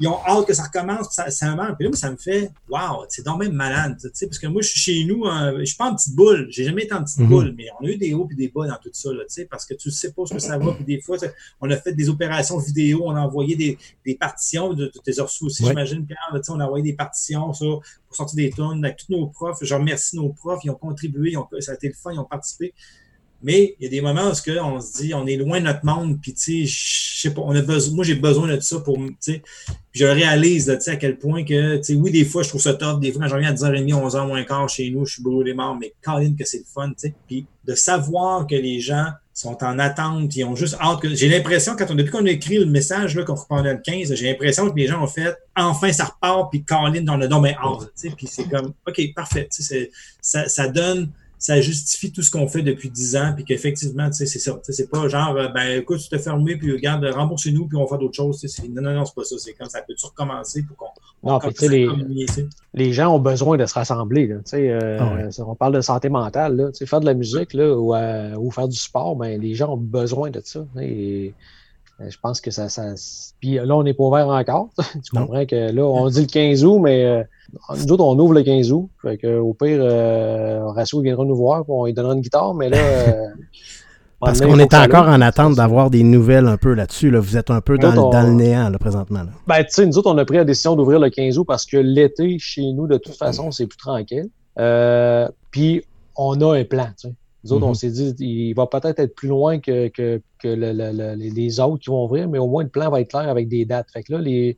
[0.00, 3.04] ils ont hâte que ça recommence, puis ça, ça Puis là, ça me fait, waouh,
[3.08, 5.64] c'est donc même malade, tu sais, parce que moi, je suis chez nous, hein, je
[5.64, 7.28] suis pas en petite boule, j'ai jamais été en petite mhm.
[7.28, 9.34] boule, mais on a eu des hauts et des bas dans tout ça, là, tu
[9.34, 11.16] sais, parce que tu sais pas ce que ça va, puis des fois,
[11.60, 15.20] on a fait des opérations vidéo, on a envoyé des, des partitions, de, tes tes
[15.20, 18.84] aussi, j'imagine, Pierre, tu sais, on a envoyé des partitions, ça, pour sortir des tonnes
[18.84, 21.74] avec tous nos profs, je remercie nos profs, ils ont contribué, ils ont, ça a
[21.74, 22.72] été le fun, ils ont participé.
[23.42, 25.84] Mais il y a des moments où on se dit, on est loin de notre
[25.84, 29.42] monde, puis tu sais, je sais pas, moi j'ai besoin de ça pour, tu sais,
[29.92, 32.74] je réalise, sais, à quel point que, tu sais, oui, des fois je trouve ça
[32.74, 35.22] top, des fois quand je reviens à 10h30, 11h moins quart chez nous, je suis
[35.22, 38.80] brûlé mort, mais même que c'est le fun, tu sais, puis de savoir que les
[38.80, 42.26] gens sont en attente, ils ont juste hâte que, j'ai l'impression, quand on, depuis qu'on
[42.26, 45.06] a écrit le message, là, qu'on reprendait le 15, j'ai l'impression que les gens ont
[45.06, 48.48] fait, enfin ça repart, puis Colin dans le nom, mais hâte, tu sais, puis c'est
[48.48, 52.90] comme, ok, parfait, tu sais, ça, ça donne, ça justifie tout ce qu'on fait depuis
[52.90, 54.58] dix ans, puis qu'effectivement, tu sais, c'est ça.
[54.62, 57.88] C'est pas genre, euh, ben écoute, tu t'es fermé, puis regarde, remboursez-nous, puis on va
[57.88, 58.44] faire d'autres choses.
[58.70, 59.36] Non, non, non, c'est pas ça.
[59.38, 60.86] C'est comme ça peut-tu recommencer pour qu'on.
[61.22, 61.88] Non, puis les,
[62.74, 64.26] les gens ont besoin de se rassembler.
[64.26, 66.56] Là, euh, ah On parle de santé mentale.
[66.56, 69.72] Là, faire de la musique là, ou, euh, ou faire du sport, ben, les gens
[69.72, 70.64] ont besoin de ça.
[70.80, 71.34] Et,
[72.00, 72.94] je pense que ça, ça.
[73.40, 74.70] Puis là, on n'est pas ouvert encore.
[75.04, 78.42] tu comprends que là, on dit le 15 août, mais nous autres, on ouvre le
[78.42, 78.88] 15 août.
[79.02, 82.68] Fait que, au pire, euh, Horacio viendra nous voir, on lui donnera une guitare, mais
[82.68, 82.78] là.
[82.78, 83.26] Euh,
[84.20, 87.08] Parce qu'on est encore en attente d'avoir des nouvelles un peu là-dessus.
[87.08, 87.20] Là.
[87.20, 89.20] Vous êtes un peu dans, le néant là, présentement.
[89.20, 89.30] Là.
[89.46, 91.64] Ben, tu sais, nous autres, on a pris la décision d'ouvrir le 15 août parce
[91.64, 94.28] que l'été, chez nous, de toute façon, c'est plus tranquille.
[94.58, 95.84] Euh, puis,
[96.16, 96.88] on a un plan.
[97.00, 97.14] Tu sais.
[97.44, 97.74] Nous autres, on mhm.
[97.74, 102.04] s'est dit, il va peut-être être plus loin que, que, que les autres qui vont
[102.04, 103.90] ouvrir, mais au moins, le plan va être clair avec des dates.
[103.92, 104.56] Fait que là, les,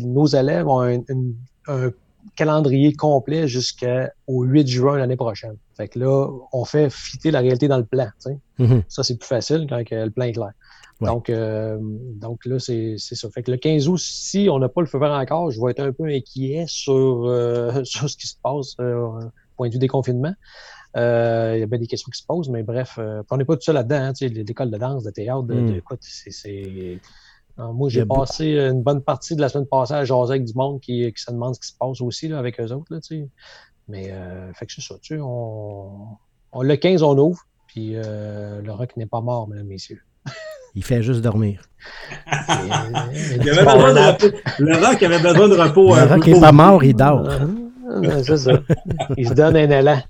[0.00, 1.00] nos élèves ont un,
[1.66, 1.90] un
[2.34, 5.56] calendrier complet jusqu'au 8 juin l'année prochaine.
[5.76, 8.08] Fait que là, on fait fitter la réalité dans le plan.
[8.58, 8.82] Mm-hmm.
[8.88, 10.52] Ça, c'est plus facile quand le plan est clair.
[11.00, 13.30] Donc, euh, donc là, c'est ça.
[13.30, 15.70] Fait que le 15 août, si on n'a pas le feu vert encore, je vais
[15.70, 19.08] être un peu inquiet sur, euh, sur ce qui se passe euh,
[19.56, 20.34] point de vue des confinements.
[20.96, 22.98] Euh, il y a bien des questions qui se posent, mais bref,
[23.30, 23.96] on n'est pas tout seul là-dedans.
[23.96, 25.74] Hein, l'école de danse, de théâtre, de, mm.
[25.76, 27.00] écoute, c'est
[27.58, 30.80] moi, j'ai passé une bonne partie de la semaine passée à jaser avec du monde
[30.80, 32.86] qui, qui se demande ce qui se passe aussi là, avec eux autres.
[32.90, 33.00] Là,
[33.88, 34.94] Mais euh, fait que c'est ça.
[35.20, 40.00] On, le 15, on ouvre, puis euh, le rock n'est pas mort, mesdames, messieurs.
[40.74, 41.62] Il fait juste dormir.
[42.26, 44.36] il avait besoin de repos.
[44.58, 45.96] Le rock avait besoin de repos.
[45.96, 47.28] Le rock n'est pas mort, il dort.
[48.22, 48.52] c'est ça.
[49.16, 50.02] Il se donne un élan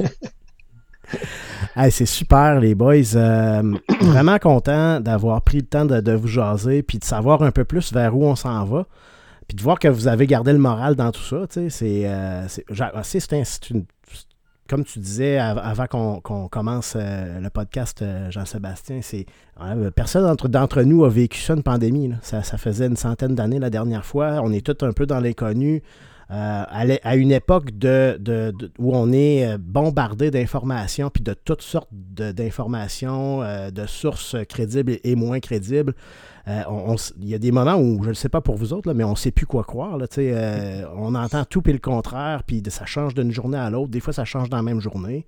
[1.90, 3.16] c'est super, les boys.
[3.16, 3.62] Euh,
[4.00, 7.92] vraiment content d'avoir pris le temps de, vous jaser puis de savoir un peu plus
[7.92, 8.86] vers où on s'en va.
[9.46, 11.44] Puis de voir que vous avez gardé le moral dans tout ça.
[11.68, 12.06] C'est
[14.68, 19.26] comme tu disais avant qu'on commence euh, le podcast, euh, Jean-Sébastien, c'est
[19.94, 22.12] personne d'entre nous a vécu ça, une pandémie.
[22.22, 24.40] Ça, faisait une centaine d'années la dernière fois.
[24.42, 25.82] On est tous un peu dans l'inconnu.
[26.34, 33.40] Euh, à, une époque de, où on est bombardé d'informations, puis de toutes sortes d'informations,
[33.70, 35.94] de sources crédibles et moins crédibles.
[36.46, 36.62] Euh,
[37.20, 39.12] il y a des moments où, je ne sais pas pour vous autres, mais on
[39.12, 39.98] ne sait plus quoi croire.
[40.18, 43.90] Euh, on entend tout et le contraire, puis ça change d'une journée à l'autre.
[43.90, 45.26] Des fois, ça change dans la même journée.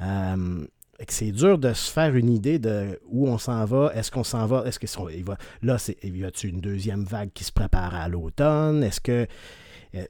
[0.00, 0.64] Euh,
[1.08, 3.92] c'est dur de se faire une idée de où on s'en va.
[3.94, 4.64] Est-ce qu'on s'en va?
[4.66, 4.86] Est-ce que
[5.24, 8.82] va, là, c'est, y a-t-il une deuxième vague qui se prépare à l'automne?
[8.82, 9.26] Est-ce que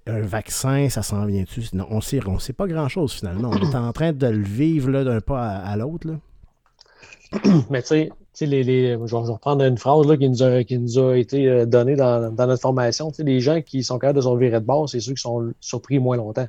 [0.06, 1.62] un vaccin, ça s'en vient-tu?
[1.90, 3.50] on sait, ne sait pas grand-chose finalement.
[3.50, 6.08] On est en train de le vivre d'un pas à, l'autre.
[7.70, 10.78] Mais tu sais, les, les, je, vais, reprendre une phrase là, qui, nous a, qui
[10.78, 13.10] nous a été euh, donnée dans, dans notre formation.
[13.18, 15.98] Les gens qui sont capables de se virer de bord, c'est ceux qui sont surpris
[15.98, 16.48] moins longtemps.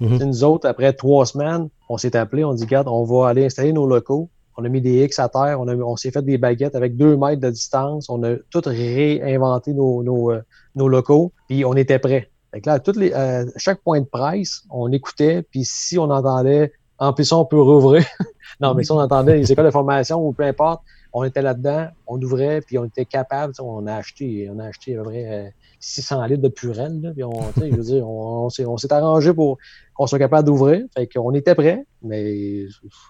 [0.00, 0.24] Mm-hmm.
[0.24, 3.72] Nous autres, après trois semaines, on s'est appelé, on dit, regarde, on va aller installer
[3.72, 4.28] nos locaux.
[4.56, 7.16] On a mis des X à terre, on, on s'est fait des baguettes avec deux
[7.16, 10.42] mètres de distance, on a tout réinventé nos, nos, euh,
[10.74, 12.28] nos locaux, puis on était prêts.
[12.52, 16.72] Fait là, toutes les, euh, chaque point de presse, on écoutait, puis si on entendait,
[16.98, 18.04] en plus on peut rouvrir.
[18.60, 20.82] non, mais si on entendait les écoles de formation ou peu importe,
[21.12, 24.96] on était là-dedans, on ouvrait, puis on était capable, on a acheté, on a acheté
[24.96, 29.32] à vrai 600 litres de purelle, puis on, je veux dire, on, on s'est arrangé
[29.32, 29.58] pour
[29.94, 30.84] qu'on soit capable d'ouvrir.
[30.96, 32.66] Fait qu'on était prêt, mais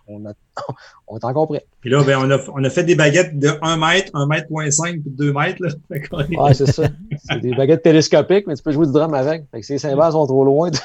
[0.07, 0.33] on, a,
[1.09, 1.65] on est encore prêt.
[1.81, 4.49] Puis là, ben, on, a, on a fait des baguettes de 1 mètre, 1 mètre,
[4.71, 5.63] 5, puis 2 mètres.
[5.63, 5.71] Là.
[6.43, 6.85] Ouais, c'est ça.
[7.29, 9.45] C'est des baguettes télescopiques, mais tu peux jouer du drum avec.
[9.51, 10.71] Fait que si les cymbales sont trop loin,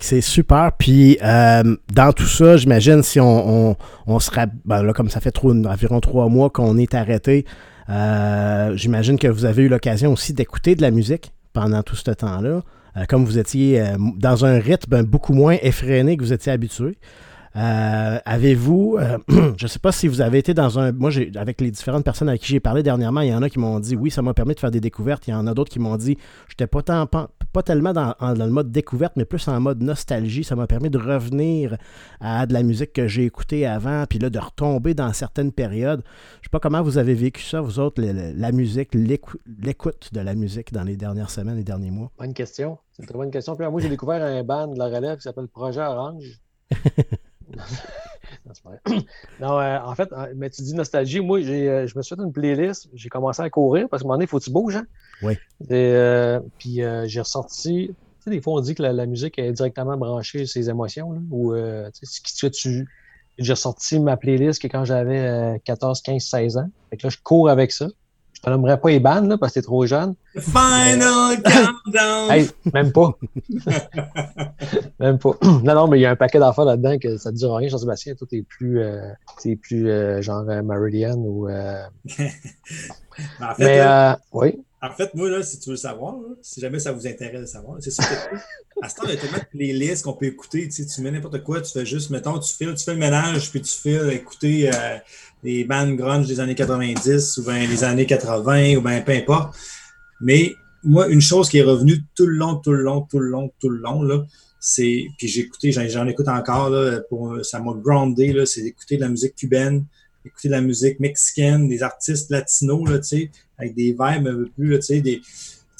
[0.00, 0.72] c'est super.
[0.78, 3.76] Puis euh, dans tout ça, j'imagine si on,
[4.06, 4.46] on, serait.
[4.64, 9.28] Ben là, comme ça fait trop, environ trois mois qu'on est arrêté, euh, j'imagine que
[9.28, 12.62] vous avez eu l'occasion aussi d'écouter de la musique pendant tout ce temps-là.
[12.96, 13.84] Euh, comme vous étiez
[14.18, 16.96] dans un rythme beaucoup moins effréné que vous étiez habitué.
[17.56, 19.18] Euh, avez-vous, euh,
[19.56, 20.90] je ne sais pas si vous avez été dans un.
[20.92, 23.60] Moi, avec les différentes personnes avec qui j'ai parlé dernièrement, il y en a qui
[23.60, 25.28] m'ont dit oui, ça m'a permis de faire des découvertes.
[25.28, 26.18] Il y en a d'autres qui m'ont dit
[26.48, 26.82] je n'étais pas,
[27.54, 30.44] pas, tellement dans, le mode découverte, mais plus en mode nostalgie.
[30.44, 31.76] Ça m'a permis de revenir
[32.20, 36.02] à de la musique que j'ai écoutée avant, puis là, de retomber dans certaines périodes.
[36.04, 40.20] Je ne sais pas comment vous avez vécu ça, vous autres, la musique, l'écoute de
[40.20, 42.10] la musique dans les dernières semaines, les derniers mois.
[42.18, 42.78] Bonne question.
[42.92, 43.56] C'est une très bonne question.
[43.56, 46.40] Puis moi, j'ai découvert un band de la relève qui s'appelle Projet Orange.
[49.40, 51.20] non, euh, en fait, euh, mais tu dis nostalgie.
[51.20, 52.88] Moi, euh, je me suis fait une playlist.
[52.94, 54.76] J'ai commencé à courir parce qu'à un moment donné, il faut que tu bouges.
[54.76, 54.86] Hein?
[55.22, 55.36] Oui.
[56.58, 57.88] puis j'ai ressorti.
[57.88, 61.12] Tu sais, des fois, on dit que la, musique est directement branchée ses émotions.
[61.12, 62.88] Là, ou, tu sais, tu,
[63.38, 66.68] j'ai ressorti ma playlist que quand j'avais 14, 15, 16 ans.
[66.90, 67.88] Fait que là, je cours avec ça.
[68.44, 70.14] Je n'aimerais pas les bandes là, parce que t'es trop jeune.
[70.36, 72.30] Final countdown!
[72.30, 73.16] hey, même pas.
[75.00, 75.30] même pas.
[75.42, 77.68] non, non, mais il y a un paquet d'affaires là-dedans que ça ne dure rien,
[77.68, 78.14] Jean-Sébastien.
[78.14, 79.12] Toi, t'es plus, euh,
[79.62, 81.48] plus euh, genre euh, Marillion ou.
[81.48, 81.84] Euh...
[83.40, 84.62] en fait, mais, euh, oui.
[84.82, 87.78] En fait, moi, là, si tu veux savoir, si jamais ça vous intéresse de savoir,
[87.80, 88.36] c'est sûr que
[88.82, 90.68] à ce temps, il y a tellement de playlists qu'on peut écouter.
[90.68, 92.98] Tu, sais, tu mets n'importe quoi, tu fais juste, mettons, tu fais, tu fais le
[92.98, 94.70] ménage, puis tu fais écouter
[95.44, 99.54] des bandes grunge des années 90 ou bien des années 80 ou bien peu importe.
[100.20, 103.28] Mais moi, une chose qui est revenue tout le long, tout le long, tout le
[103.28, 104.24] long, tout le long, là,
[104.58, 108.96] c'est, puis j'ai écouté, j'en écoute encore, là, pour, ça m'a groundé, là, c'est d'écouter
[108.96, 109.84] de la musique cubaine,
[110.24, 112.98] écouter de la musique mexicaine, des artistes latinos, là,
[113.58, 115.20] avec des vibes un peu plus, là, tu des,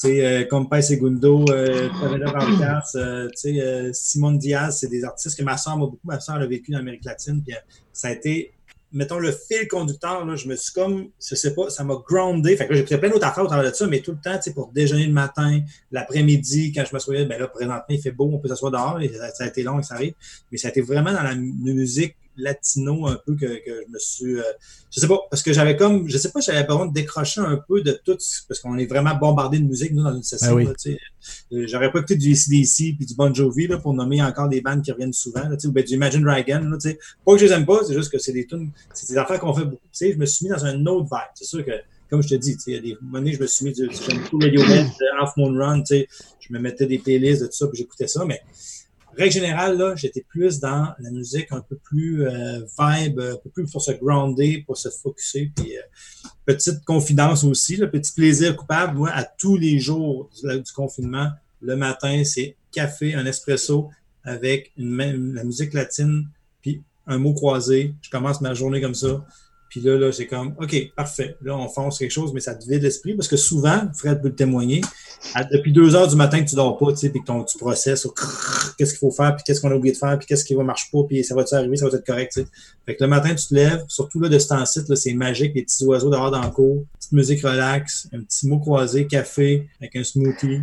[0.04, 5.86] euh, comme Segundo, euh, euh, euh, Simon Diaz, c'est des artistes que ma soeur m'a
[5.86, 7.54] beaucoup, ma soeur a vécu en Amérique latine, puis
[7.92, 8.52] ça a été
[8.94, 12.56] mettons, le fil conducteur, là, je me suis comme, je sais pas, ça m'a groundé.
[12.56, 14.36] Fait que j'ai pris plein d'autres affaires au travers de ça, mais tout le temps,
[14.36, 18.00] tu sais, pour déjeuner le matin, l'après-midi, quand je me souviens, ben là, présentement, il
[18.00, 20.14] fait beau, on peut s'asseoir dehors, et ça, a été long ça arrive.
[20.50, 23.98] Mais ça a été vraiment dans la musique latino un peu que, que je me
[23.98, 24.38] suis.
[24.38, 24.42] Euh,
[24.90, 26.08] je sais pas, parce que j'avais comme.
[26.08, 28.16] Je sais pas, j'avais besoin de décrocher un peu de tout,
[28.48, 30.56] parce qu'on est vraiment bombardé de musique, nous, dans une session.
[30.56, 30.74] Ben
[31.52, 34.60] euh, J'aurais pas écouté du ACDC puis du Bon Jovi là, pour nommer encore des
[34.60, 36.60] bandes qui reviennent souvent, là, ou ben, du Imagine Dragon.
[36.60, 36.78] Là,
[37.24, 39.40] pas que je les aime pas, c'est juste que c'est des tunes, c'est des affaires
[39.40, 39.82] qu'on fait beaucoup.
[39.98, 41.30] Je me suis mis dans un autre vibe.
[41.34, 41.72] C'est sûr que
[42.10, 44.22] comme je te dis, il y a des moments je me suis mis du, j'aime
[44.32, 44.86] Radiohead,
[45.18, 48.40] Half Moon Run, je me mettais des playlists de tout ça, puis j'écoutais ça, mais
[49.16, 53.50] règle générale, là, j'étais plus dans la musique un peu plus euh, vibe, un peu
[53.50, 55.50] plus pour se grounder, pour se focuser.
[55.54, 55.80] Puis, euh,
[56.44, 61.76] petite confidence aussi, le petit plaisir coupable, moi, à tous les jours du, confinement, le
[61.76, 63.90] matin, c'est café, un espresso
[64.24, 66.28] avec la musique latine,
[66.62, 67.94] puis un mot croisé.
[68.02, 69.24] Je commence ma journée comme ça.
[69.74, 71.36] Puis là, là c'est comme, OK, parfait.
[71.42, 74.28] Là, on fonce quelque chose, mais ça te vide l'esprit parce que souvent, Fred peut
[74.28, 74.82] le témoigner,
[75.50, 77.58] depuis deux heures du matin que tu dors pas, tu sais, puis que ton, tu
[77.58, 78.06] processes
[78.78, 80.62] qu'est-ce qu'il faut faire, puis qu'est-ce qu'on a oublié de faire, puis qu'est-ce qui va
[80.62, 82.46] marcher pas, puis ça va-tu arriver, ça va être correct, tu sais.
[82.86, 85.64] Fait que le matin, tu te lèves, surtout là, de ce temps-ci, c'est magique, les
[85.64, 89.96] petits oiseaux dehors dans le cours, petite musique relax, un petit mot croisé, café, avec
[89.96, 90.60] un smoothie.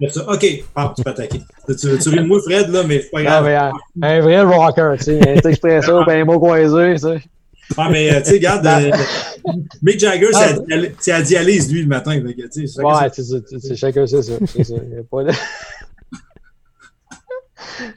[0.00, 1.42] OK, ah, tu peux attaquer.
[1.68, 3.46] Tu, tu ris moi, Fred, là, mais c'est pas grave.
[3.46, 6.98] Ah, mais, un, un, vrai rocker, tu sais, un expresso, puis un mot croisé, tu
[6.98, 7.22] sais.
[7.76, 8.90] Ah, mais euh, tu sais, regarde, euh,
[9.82, 10.30] Mick Jagger,
[10.98, 12.20] c'est à, dialyse, lui, le matin.
[12.20, 12.34] ouais,
[13.12, 13.36] c'est ça.
[13.74, 14.34] Chacun, c'est ça.
[14.46, 14.74] C'est ça.
[15.10, 15.24] Pas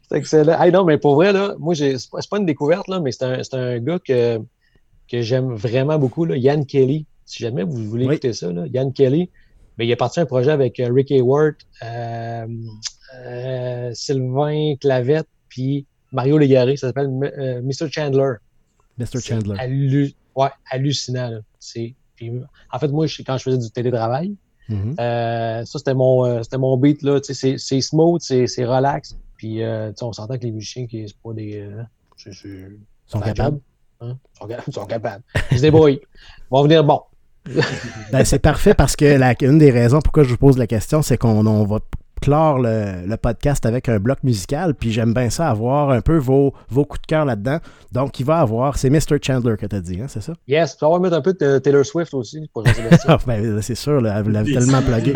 [0.09, 0.61] c'est excellent.
[0.61, 1.97] Hey, non, mais pour vrai, là, moi, c'est
[2.29, 4.39] pas, une découverte, là, mais c'est un, un, gars que,
[5.11, 7.05] que j'aime vraiment beaucoup, là, Yann Kelly.
[7.25, 9.29] Si jamais vous voulez écouter ça, là, Yann Kelly,
[9.77, 12.47] mais il a parti un projet avec euh, Rick Hayward, euh,
[13.15, 16.77] euh, Sylvain Clavette, puis Mario Légaré.
[16.77, 17.89] Ça s'appelle Mr.
[17.91, 18.35] Chandler.
[18.97, 19.19] Mr.
[19.21, 20.13] Chandler.
[20.35, 21.29] ouais, hallucinant.
[21.29, 21.39] Là.
[22.15, 22.31] Puis,
[22.71, 24.35] en fait, moi, quand je faisais du télétravail,
[24.69, 24.99] mm-hmm.
[24.99, 27.01] euh, ça, c'était mon, euh, c'était mon beat.
[27.01, 27.19] Là.
[27.21, 29.17] C'est, c'est smooth, c'est, c'est relax.
[29.37, 31.59] Puis, euh, on s'entend que les musiciens, qui sont pas des.
[31.59, 31.83] Euh,
[32.17, 32.31] c'est,
[33.07, 33.59] sont capables.
[34.01, 34.17] Hein?
[34.67, 35.23] Ils sont, capables.
[35.51, 36.01] Ils se débrouillent.
[36.01, 37.01] Ils vont venir bon.
[38.11, 41.03] ben, c'est parfait parce que la, une des raisons pourquoi je vous pose la question,
[41.03, 41.79] c'est qu'on on va
[42.25, 46.53] clore le, podcast avec un bloc musical, puis j'aime bien ça, avoir un peu vos,
[46.69, 47.59] vos coups de cœur là-dedans.
[47.91, 49.19] Donc, il va avoir, c'est Mr.
[49.21, 50.33] Chandler que tu as dit, hein, c'est ça?
[50.47, 52.63] Yes, tu vas mettre un peu de Taylor Swift aussi pour
[53.27, 55.13] ben, C'est sûr, là, elle l'avez tellement plugué.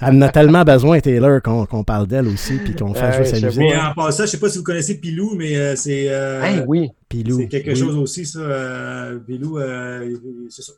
[0.00, 3.46] elle en a tellement besoin, Taylor, qu'on parle d'elle aussi, puis qu'on fait jouer sa
[3.46, 3.74] musique.
[3.74, 6.06] en passant, je sais pas si vous connaissez Pilou, mais euh, c'est.
[6.10, 6.90] Euh, oui.
[7.12, 8.38] C'est quelque chose aussi, ça.
[8.38, 10.14] Euh, Pilou, euh,
[10.48, 10.72] ça.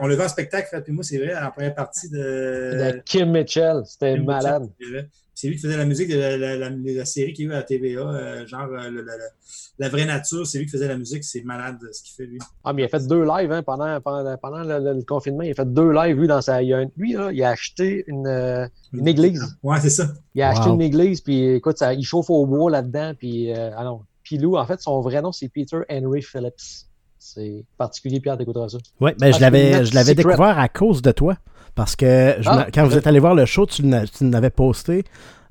[0.00, 2.18] on le vend en spectacle, puis moi, c'est vrai, à la première partie de.
[2.18, 4.68] De Kim Mitchell, c'était malade.
[5.34, 7.62] C'est lui qui faisait la musique de la, série qu'il y a eu à la
[7.64, 8.68] TVA, euh, genre
[9.78, 12.38] la, vraie nature, c'est lui qui faisait la musique, c'est malade ce qu'il fait lui.
[12.62, 15.54] Ah, mais il a fait deux lives hein, pendant, pendant, pendant le, confinement, il a
[15.54, 16.62] fait deux lives lui dans sa.
[16.62, 19.42] Il lui, là, il a acheté une, une église.
[19.64, 20.12] Ouais, c'est ça.
[20.34, 23.70] Il a acheté une église, puis écoute, ça, il chauffe au bois là-dedans, puis euh,
[23.76, 24.02] ah non,
[24.32, 26.86] Pilou, en fait, son vrai nom, c'est Peter Henry Phillips.
[27.18, 28.78] C'est particulier, Pierre, t'écouteras ça.
[29.00, 31.36] Oui, mais ben, je l'avais, je l'avais découvert à cause de toi.
[31.74, 35.04] Parce que ah, quand vous êtes allé voir le show, tu l'avais posté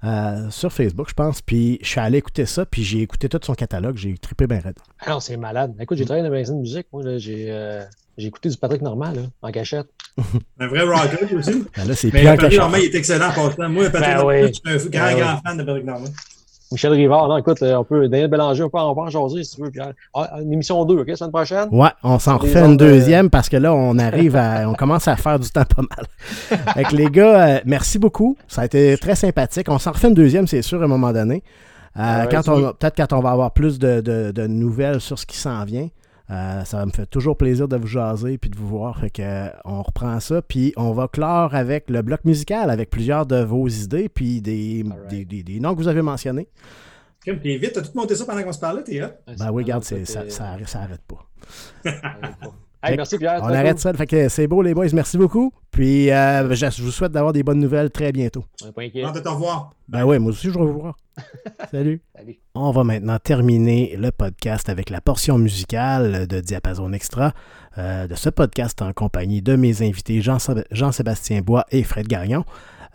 [0.04, 1.42] euh, sur Facebook, je pense.
[1.42, 3.98] Puis je suis allé écouter ça, puis j'ai écouté tout son catalogue.
[3.98, 4.78] J'ai trippé bien raide.
[5.00, 5.74] Ah non, c'est malade.
[5.80, 6.88] Écoute, j'ai travaillé dans le magasin de musique.
[6.92, 9.88] Moi, euh, j'ai, écouté du Patrick Normal, là, en cachette.
[10.60, 11.64] un vrai rocker aussi.
[11.76, 14.78] Ben là, c'est Mais Patrick Normal, il est excellent en Moi, Patrick ben Normal, je
[14.78, 16.12] suis un grand, ben grand fan de Patrick Normal.
[16.72, 19.72] Michel Rivard, non, écoute, on peut, Daniel Bélanger, on peut en jaser si tu veux.
[19.72, 19.92] Pierre.
[20.14, 21.68] Ah, une émission 2, OK, la semaine prochaine?
[21.72, 25.16] Ouais, on s'en refait une deuxième parce que là, on arrive à, on commence à
[25.18, 26.62] faire du temps pas mal.
[26.68, 28.38] Avec les gars, euh, merci beaucoup.
[28.48, 29.68] Ça a été très sympathique.
[29.70, 31.44] On s'en refait une deuxième, c'est sûr, à un moment donné.
[32.00, 35.26] Euh, quand on, peut-être quand on va avoir plus de, de, de nouvelles sur ce
[35.26, 35.90] qui s'en vient.
[36.32, 38.98] Euh, ça me fait toujours plaisir de vous jaser puis de vous voir.
[39.00, 42.90] Fait que, euh, on reprend ça, puis on va clore avec le bloc musical, avec
[42.90, 46.48] plusieurs de vos idées, puis des, des, noms que vous avez mentionnés.
[47.26, 49.14] Comme t'es vite, t'as tout monté ça pendant qu'on se parlait, t'es là.
[49.38, 51.28] Ben oui, regarde, ça, ça, ça, arrête pas.
[52.84, 53.40] Merci Pierre.
[53.44, 53.94] On arrête ça.
[53.94, 55.54] Fait que c'est beau les boys, merci beaucoup.
[55.72, 58.44] Puis euh, je, vous souhaite d'avoir des bonnes nouvelles très bientôt.
[58.64, 59.74] On pas de te revoir.
[59.88, 60.98] Ben oui, moi aussi je vais vous voir.
[61.72, 62.02] Salut.
[62.16, 62.40] Salut.
[62.56, 67.34] On va maintenant terminer le podcast avec la portion musicale de Diapason Extra
[67.78, 72.46] euh, de ce podcast en compagnie de mes invités Jean-Sébastien Bois et Fred Garion.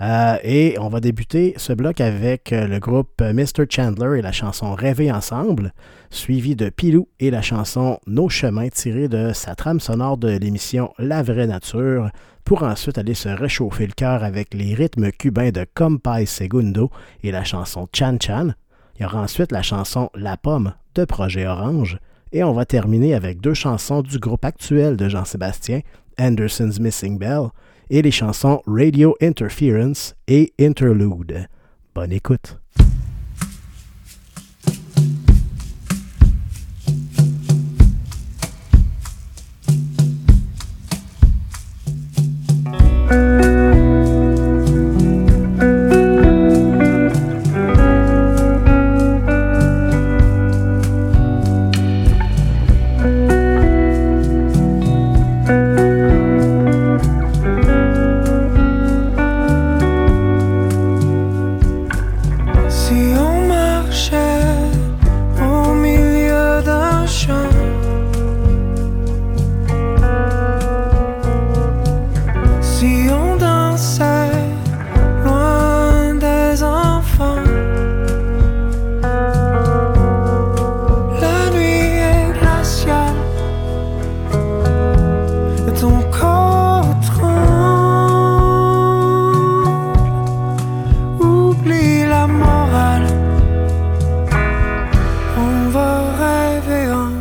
[0.00, 3.64] Euh, et on va débuter ce bloc avec euh, le groupe Mr.
[3.68, 5.72] Chandler et la chanson Rêver ensemble,
[6.10, 10.92] suivi de Pilou et la chanson Nos chemins tirée de sa trame sonore de l'émission
[10.98, 12.10] La vraie nature,
[12.44, 16.90] pour ensuite aller se réchauffer le cœur avec les rythmes cubains de Compay Segundo
[17.22, 18.50] et la chanson Chan Chan.
[18.98, 21.98] Il y aura ensuite la chanson La Pomme de Projet Orange.
[22.32, 25.80] Et on va terminer avec deux chansons du groupe actuel de Jean-Sébastien,
[26.18, 27.48] Anderson's Missing Bell,
[27.90, 31.46] et les chansons Radio Interference et Interlude.
[31.94, 32.58] Bonne écoute.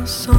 [0.06, 0.35] so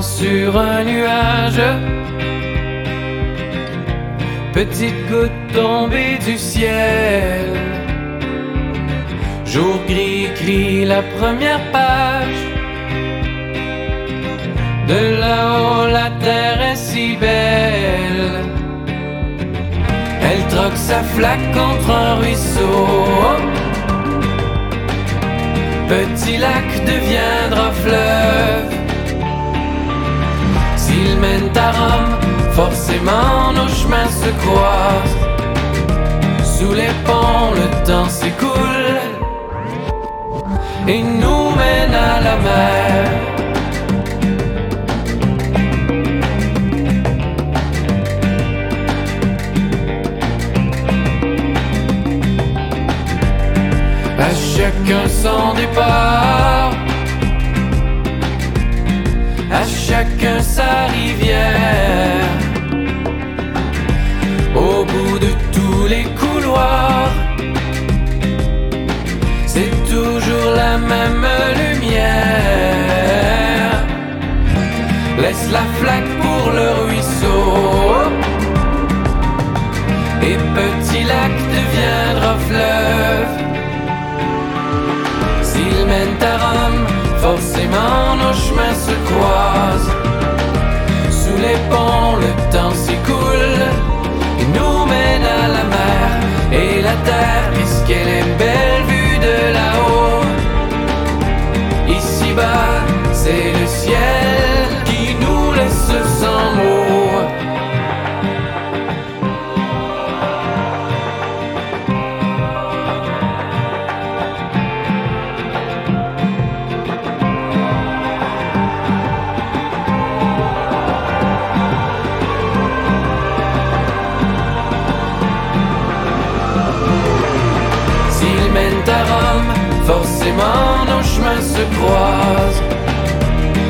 [0.00, 1.62] sur un nuage.
[4.52, 7.46] Petite goutte tombée du ciel.
[9.44, 12.42] Jour gris écrit la première page.
[14.88, 18.44] De là-haut, la terre est si belle.
[20.22, 22.86] Elle troque sa flaque contre un ruisseau.
[25.88, 28.77] Petit lac deviendra fleuve
[32.52, 35.18] forcément nos chemins se croisent.
[36.44, 39.00] Sous les ponts, le temps s'écoule
[40.86, 43.10] et nous mène à la mer.
[54.18, 56.67] À chacun son départ
[60.18, 62.26] chacun sa rivière.
[64.54, 67.10] Au bout de tous les couloirs,
[69.46, 71.26] c'est toujours la même
[71.62, 72.06] lumière.
[75.20, 77.42] Laisse la flaque pour le ruisseau.
[80.22, 83.32] Et petit lac deviendra fleuve.
[85.42, 86.86] S'il mène à Rome,
[87.18, 90.07] forcément nos chemins se croisent.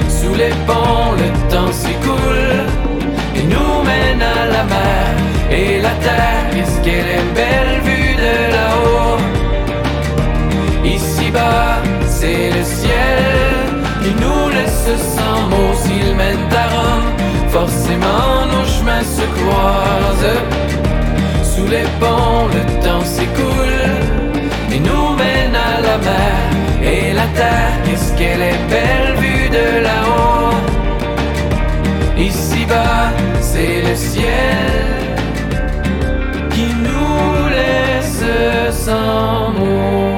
[0.09, 2.65] Sous les ponts, le temps s'écoule
[3.37, 5.07] et nous mène à la mer.
[5.51, 9.19] Et la terre, qu'est-ce qu'elle est belle vue de là-haut?
[10.85, 13.25] Ici-bas, c'est le ciel
[14.03, 17.11] qui nous laisse sans mots s'il mène à Rome.
[17.51, 20.41] Forcément, nos chemins se croisent.
[21.43, 23.87] Sous les ponts, le temps s'écoule
[24.73, 26.68] et nous mène à la mer.
[26.91, 30.55] Et la terre, qu'est-ce qu'elle est belle vue de là-haut.
[32.17, 34.73] Ici-bas, c'est le ciel
[36.51, 38.25] qui nous laisse
[38.85, 40.18] sans mots.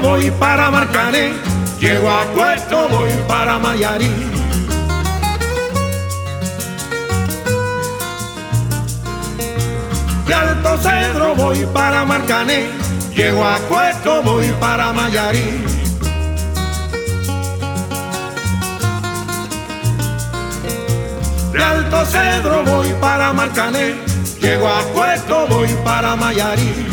[0.00, 1.32] Voy para Marcané,
[1.78, 4.10] llego a Puerto, voy para Mayarí.
[10.26, 12.68] De Alto Cedro voy para Marcané,
[13.14, 15.64] llego a Puerto, voy para Mayarí.
[21.52, 23.96] De Alto Cedro voy para Marcané,
[24.40, 26.89] llego a Puerto, voy para Mayarí.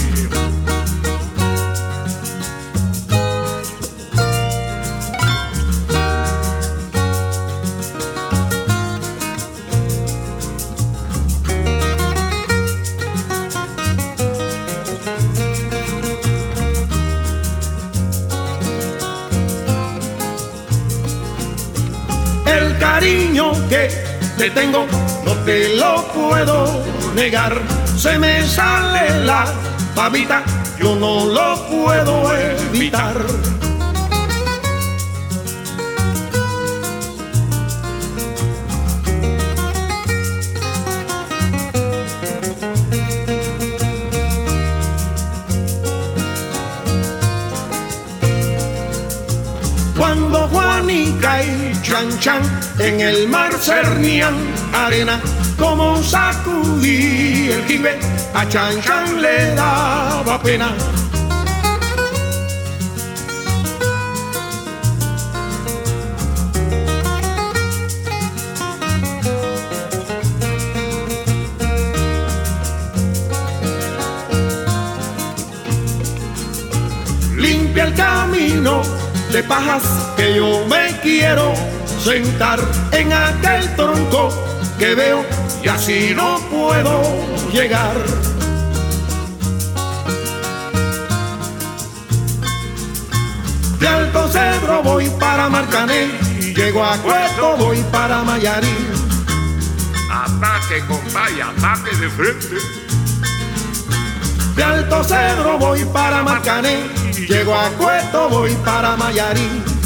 [24.50, 24.88] Te tengo
[25.26, 26.84] no te lo puedo
[27.16, 27.62] negar.
[27.98, 29.46] Se me sale la
[29.96, 30.44] babita,
[30.80, 33.16] yo no lo puedo evitar.
[51.88, 52.42] Chan Chan
[52.80, 54.36] en el mar cernían
[54.74, 55.22] arena,
[55.58, 57.98] como sacudí el jibe,
[58.34, 60.76] a Chan Chan le daba pena.
[77.38, 78.82] limpia el camino
[79.32, 79.84] de pajas
[80.18, 81.77] que yo me quiero
[82.08, 82.58] sentar
[82.94, 84.30] en aquel tronco
[84.80, 85.26] que veo
[85.62, 87.02] y así no puedo
[87.52, 87.98] llegar.
[93.78, 96.08] De Alto Cedro voy para Marcané,
[96.56, 98.78] llego a Cueto, voy para Mayarí.
[100.10, 102.56] Ataque, compadre, ataque de frente.
[104.56, 106.88] De Alto Cedro voy para Marcané,
[107.28, 109.77] llego a Cueto, voy para Mayarí.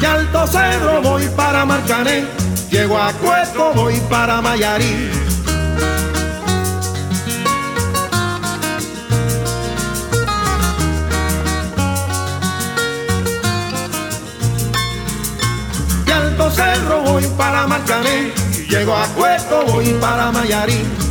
[0.00, 2.26] De Alto Cedro voy para Marcané,
[2.70, 5.10] llego a Cueto, voy para Mayarí.
[16.04, 18.32] De Alto Cerro voy para Marcané,
[18.68, 21.05] llego a Cueto, voy para Mayarí.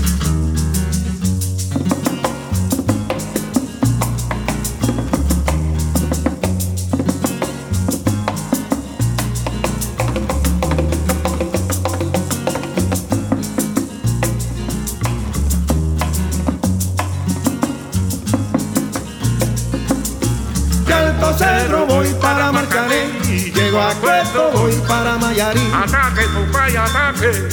[25.37, 27.49] Ataque, compadre, ataque.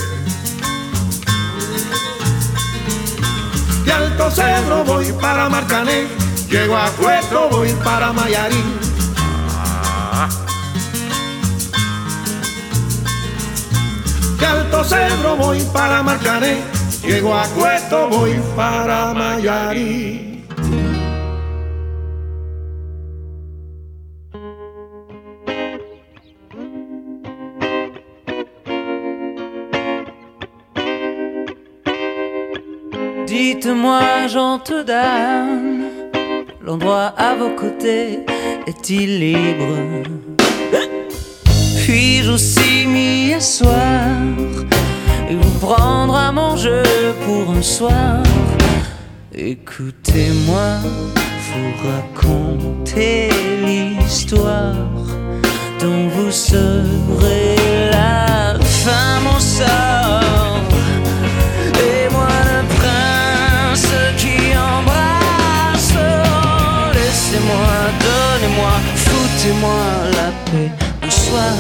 [3.85, 6.07] De Alto Cedro voy para Marcané,
[6.49, 8.62] llego a Cueto, voy para Mayarí.
[14.39, 16.62] De Alto Cedro voy para Marcané,
[17.03, 20.21] llego a Cueto, voy para Mayarí.
[36.64, 38.20] L'endroit à vos côtés
[38.66, 39.76] est-il libre?
[41.84, 44.06] Puis-je aussi m'y asseoir
[45.28, 46.82] et vous prendre à mon jeu
[47.24, 48.22] pour un soir?
[49.34, 50.78] Écoutez-moi,
[51.48, 53.30] vous raconter
[53.66, 54.76] l'histoire
[55.80, 57.56] dont vous serez
[57.90, 60.61] la femme au sort.
[69.43, 70.70] Foutez-moi la paix
[71.03, 71.53] un soir.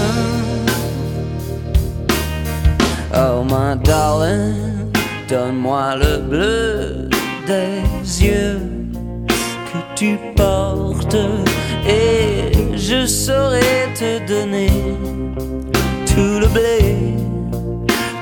[3.14, 4.92] Oh my darling,
[5.28, 7.08] donne-moi le bleu
[7.46, 8.60] des yeux
[9.72, 11.16] que tu portes
[11.86, 14.70] et je saurai te donner
[16.06, 16.96] tout le blé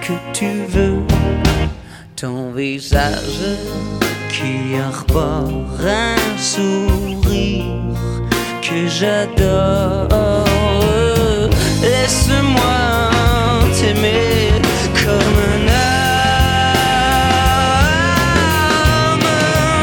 [0.01, 1.03] que tu veux.
[2.17, 3.59] Ton visage
[4.31, 5.51] qui arbore
[5.85, 7.81] un sourire
[8.63, 10.09] que j'adore.
[11.83, 13.11] Laisse-moi
[13.75, 14.53] t'aimer
[15.03, 15.63] comme un
[19.13, 19.27] homme.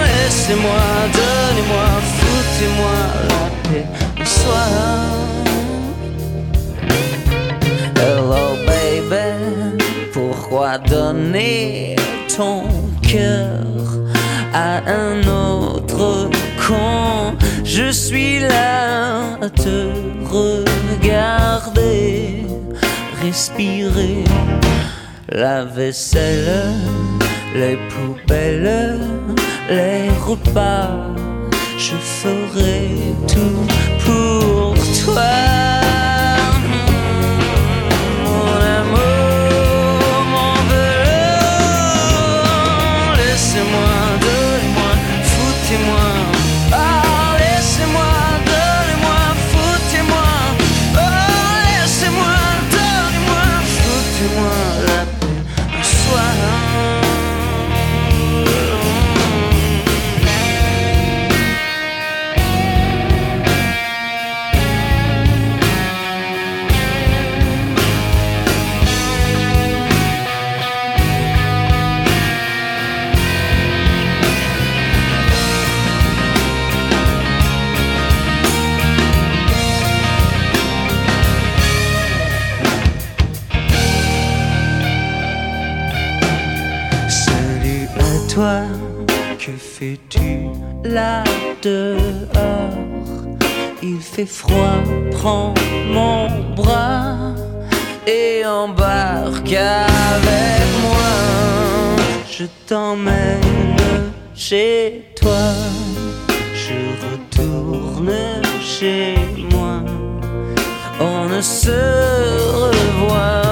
[0.05, 0.85] Laissez-moi,
[1.17, 2.97] donnez-moi, foutez-moi
[3.29, 3.87] la paix
[4.21, 4.69] un soir.
[7.95, 9.27] Hello baby,
[10.13, 11.95] pourquoi donner
[12.35, 12.57] ton
[13.01, 13.65] cœur
[14.53, 16.29] à un autre
[16.67, 17.35] con?
[17.79, 19.91] Je suis là à te
[20.33, 22.43] regarder,
[23.21, 24.23] respirer
[25.29, 26.73] la vaisselle,
[27.53, 28.97] les poubelles,
[29.69, 30.89] les repas.
[31.77, 33.67] Je ferai tout
[34.03, 34.73] pour
[35.05, 35.76] toi.
[89.77, 90.49] Fais-tu
[90.83, 91.23] là
[91.61, 91.97] dehors?
[93.83, 95.53] Il fait froid, prends
[95.97, 97.35] mon bras
[98.07, 101.13] et embarque avec moi.
[102.29, 105.53] Je t'emmène chez toi,
[106.55, 108.13] je retourne
[108.59, 109.15] chez
[109.51, 109.81] moi.
[110.99, 111.79] On ne se
[112.63, 113.46] revoit